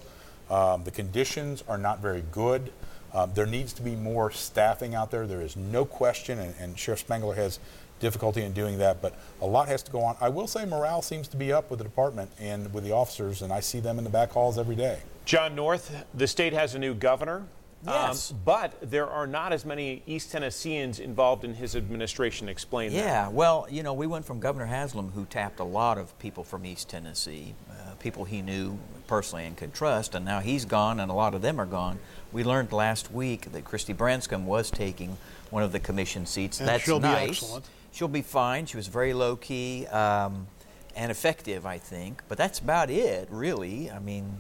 Um, 0.49 0.85
the 0.85 0.93
conditions 0.93 1.65
are 1.67 1.79
not 1.79 1.99
very 1.99 2.23
good. 2.31 2.71
Um, 3.15 3.33
there 3.35 3.47
needs 3.47 3.73
to 3.75 3.83
be 3.83 3.97
more 3.97 4.31
staffing 4.31 4.95
out 4.95 5.11
there. 5.11 5.27
There 5.27 5.41
is 5.41 5.57
no 5.57 5.85
question, 5.85 6.39
and, 6.39 6.55
and, 6.59 6.79
Sheriff 6.79 7.01
Spangler 7.01 7.35
has 7.35 7.59
difficulty 8.01 8.43
in 8.43 8.53
doing 8.53 8.79
that, 8.79 9.01
but 9.01 9.15
a 9.41 9.47
lot 9.47 9.69
has 9.69 9.83
to 9.85 9.91
go 9.91 10.03
on. 10.03 10.17
I 10.21 10.29
will 10.29 10.47
say 10.47 10.65
morale 10.65 11.03
seems 11.03 11.27
to 11.29 11.37
be 11.37 11.53
up 11.53 11.71
with 11.71 11.79
the 11.79 11.85
department 11.85 12.31
and 12.39 12.73
with 12.73 12.85
the 12.85 12.93
officers, 12.93 13.43
and 13.43 13.53
I 13.53 13.61
see 13.61 13.81
them 13.81 13.99
in 13.99 14.05
the 14.05 14.11
back 14.11 14.31
halls 14.31 14.59
every 14.59 14.77
day. 14.77 15.01
John 15.25 15.55
North, 15.55 16.05
the 16.15 16.27
state 16.27 16.53
has 16.53 16.75
a 16.75 16.79
new 16.79 16.95
governor. 16.95 17.45
Yes. 17.87 18.33
Um, 18.33 18.39
but 18.45 18.91
there 18.91 19.07
are 19.07 19.27
not 19.27 19.53
as 19.53 19.65
many 19.65 20.03
East 20.07 20.33
Tennesseans 20.33 20.99
involved 20.99 21.45
in 21.45 21.55
his 21.55 21.77
administration. 21.77 22.49
Explain 22.49 22.91
yeah, 22.91 22.99
that. 22.99 23.07
Yeah, 23.07 23.29
well, 23.29 23.67
you 23.71 23.83
know, 23.83 23.95
we 23.95 24.07
went 24.07 24.25
from 24.25 24.41
Governor 24.41 24.67
Haslam, 24.67 25.13
who 25.13 25.25
tapped 25.27 25.61
a 25.61 25.65
lot 25.65 25.97
of 25.97 26.17
people 26.19 26.43
from 26.43 26.67
East 26.67 26.89
Tennessee, 26.89 27.55
uh, 27.71 27.95
people 28.01 28.25
he 28.25 28.43
knew 28.43 28.79
personally 29.07 29.47
and 29.47 29.57
could 29.57 29.75
trust, 29.75 30.15
and 30.15 30.25
now 30.25 30.41
he's 30.41 30.65
gone 30.65 31.01
and 31.01 31.11
a 31.11 31.15
lot 31.15 31.35
of 31.35 31.43
them 31.43 31.61
are 31.61 31.67
gone. 31.67 31.99
We 32.33 32.45
learned 32.45 32.73
last 32.73 33.11
week 33.11 33.53
that 33.53 33.65
Christi 33.65 33.95
Branscom 33.95 34.45
was 34.45 34.71
taking 34.71 35.17
one 35.51 35.63
of 35.63 35.73
the 35.73 35.81
commission 35.81 36.27
seats. 36.27 36.61
And 36.61 36.69
That's 36.69 36.85
she'll 36.85 37.01
nice. 37.01 37.21
Be 37.21 37.31
excellent. 37.31 37.65
She'll 37.93 38.09
be 38.09 38.23
fine. 38.23 38.67
She 38.67 38.77
was 38.77 38.87
very 38.87 39.15
low 39.15 39.37
key 39.37 39.87
um, 39.87 40.47
and 40.95 41.11
effective, 41.11 41.65
I 41.65 41.79
think. 41.79 42.23
But 42.29 42.37
that's 42.37 42.59
about 42.59 42.91
it, 42.91 43.29
really. 43.31 43.91
I 43.91 43.99
mean, 43.99 44.39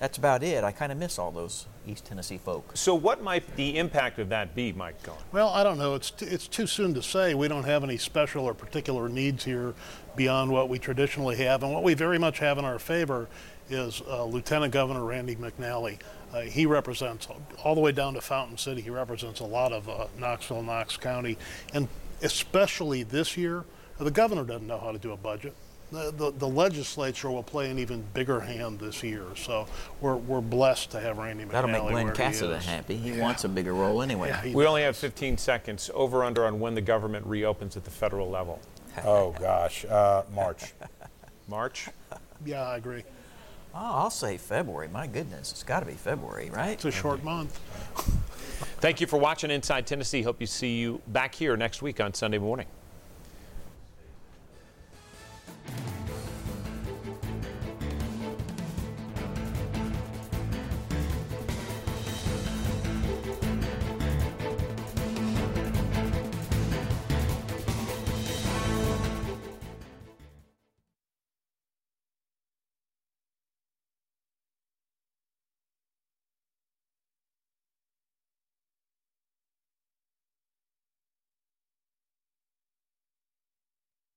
that's 0.00 0.18
about 0.18 0.42
it. 0.42 0.64
I 0.64 0.72
kind 0.72 0.90
of 0.90 0.98
miss 0.98 1.18
all 1.18 1.30
those 1.30 1.66
East 1.86 2.04
Tennessee 2.04 2.38
folk. 2.38 2.72
So, 2.74 2.94
what 2.94 3.22
might 3.22 3.56
the 3.56 3.78
impact 3.78 4.18
of 4.18 4.28
that 4.28 4.54
be, 4.54 4.72
Mike 4.72 5.02
Cohen? 5.02 5.18
Well, 5.32 5.48
I 5.48 5.62
don't 5.62 5.78
know. 5.78 5.94
It's 5.94 6.10
t- 6.10 6.26
it's 6.26 6.46
too 6.46 6.66
soon 6.66 6.92
to 6.94 7.02
say. 7.02 7.34
We 7.34 7.48
don't 7.48 7.64
have 7.64 7.82
any 7.82 7.96
special 7.96 8.44
or 8.44 8.54
particular 8.54 9.08
needs 9.08 9.44
here 9.44 9.74
beyond 10.16 10.50
what 10.50 10.68
we 10.68 10.78
traditionally 10.78 11.36
have, 11.36 11.62
and 11.62 11.72
what 11.72 11.82
we 11.82 11.94
very 11.94 12.18
much 12.18 12.38
have 12.40 12.58
in 12.58 12.64
our 12.64 12.78
favor 12.78 13.28
is 13.70 14.02
uh, 14.08 14.24
Lieutenant 14.24 14.72
Governor 14.72 15.04
Randy 15.04 15.36
McNally. 15.36 15.98
Uh, 16.32 16.40
he 16.42 16.66
represents 16.66 17.28
all 17.64 17.74
the 17.74 17.80
way 17.80 17.92
down 17.92 18.14
to 18.14 18.20
Fountain 18.20 18.58
City. 18.58 18.80
He 18.80 18.90
represents 18.90 19.40
a 19.40 19.44
lot 19.44 19.72
of 19.72 19.88
uh, 19.88 20.06
Knoxville, 20.18 20.62
Knox 20.62 20.96
County, 20.96 21.38
and 21.72 21.88
especially 22.22 23.02
this 23.02 23.36
year, 23.36 23.64
the 23.98 24.10
governor 24.10 24.44
doesn't 24.44 24.66
know 24.66 24.78
how 24.78 24.92
to 24.92 24.98
do 24.98 25.12
a 25.12 25.16
budget. 25.16 25.54
The, 25.90 26.12
the, 26.14 26.30
the, 26.32 26.48
legislature 26.48 27.30
will 27.30 27.42
play 27.42 27.70
an 27.70 27.78
even 27.78 28.04
bigger 28.12 28.40
hand 28.40 28.78
this 28.78 29.02
year. 29.02 29.24
So 29.36 29.66
we're, 30.02 30.16
we're 30.16 30.42
blessed 30.42 30.90
to 30.90 31.00
have 31.00 31.16
Randy 31.16 31.44
McNally. 31.44 31.50
That'll 31.50 31.70
make 31.70 31.80
Glen 31.80 32.06
where 32.06 32.14
Casada 32.14 32.60
he 32.60 32.66
happy. 32.66 32.96
He 32.96 33.12
yeah. 33.12 33.22
wants 33.22 33.44
a 33.44 33.48
bigger 33.48 33.72
role 33.72 34.02
anyway. 34.02 34.28
Yeah, 34.28 34.54
we 34.54 34.66
only 34.66 34.82
have 34.82 34.98
15 34.98 35.38
seconds. 35.38 35.90
Over 35.94 36.24
under 36.24 36.44
on 36.44 36.60
when 36.60 36.74
the 36.74 36.82
government 36.82 37.24
reopens 37.24 37.74
at 37.78 37.84
the 37.84 37.90
federal 37.90 38.28
level. 38.28 38.60
Oh 39.04 39.32
gosh, 39.38 39.84
uh, 39.84 40.24
March. 40.34 40.72
March. 41.48 41.88
Yeah, 42.44 42.66
I 42.66 42.76
agree. 42.76 43.04
Oh, 43.80 43.92
I'll 43.94 44.10
say 44.10 44.38
February. 44.38 44.88
My 44.88 45.06
goodness, 45.06 45.52
it's 45.52 45.62
got 45.62 45.80
to 45.80 45.86
be 45.86 45.92
February, 45.92 46.50
right? 46.50 46.72
It's 46.72 46.84
a 46.84 46.90
short 46.90 47.22
month. 47.22 47.56
Thank 48.80 49.00
you 49.00 49.06
for 49.06 49.18
watching 49.18 49.52
Inside 49.52 49.86
Tennessee. 49.86 50.22
Hope 50.22 50.40
you 50.40 50.48
see 50.48 50.78
you 50.78 51.00
back 51.06 51.32
here 51.32 51.56
next 51.56 51.80
week 51.80 52.00
on 52.00 52.12
Sunday 52.12 52.38
morning. 52.38 52.66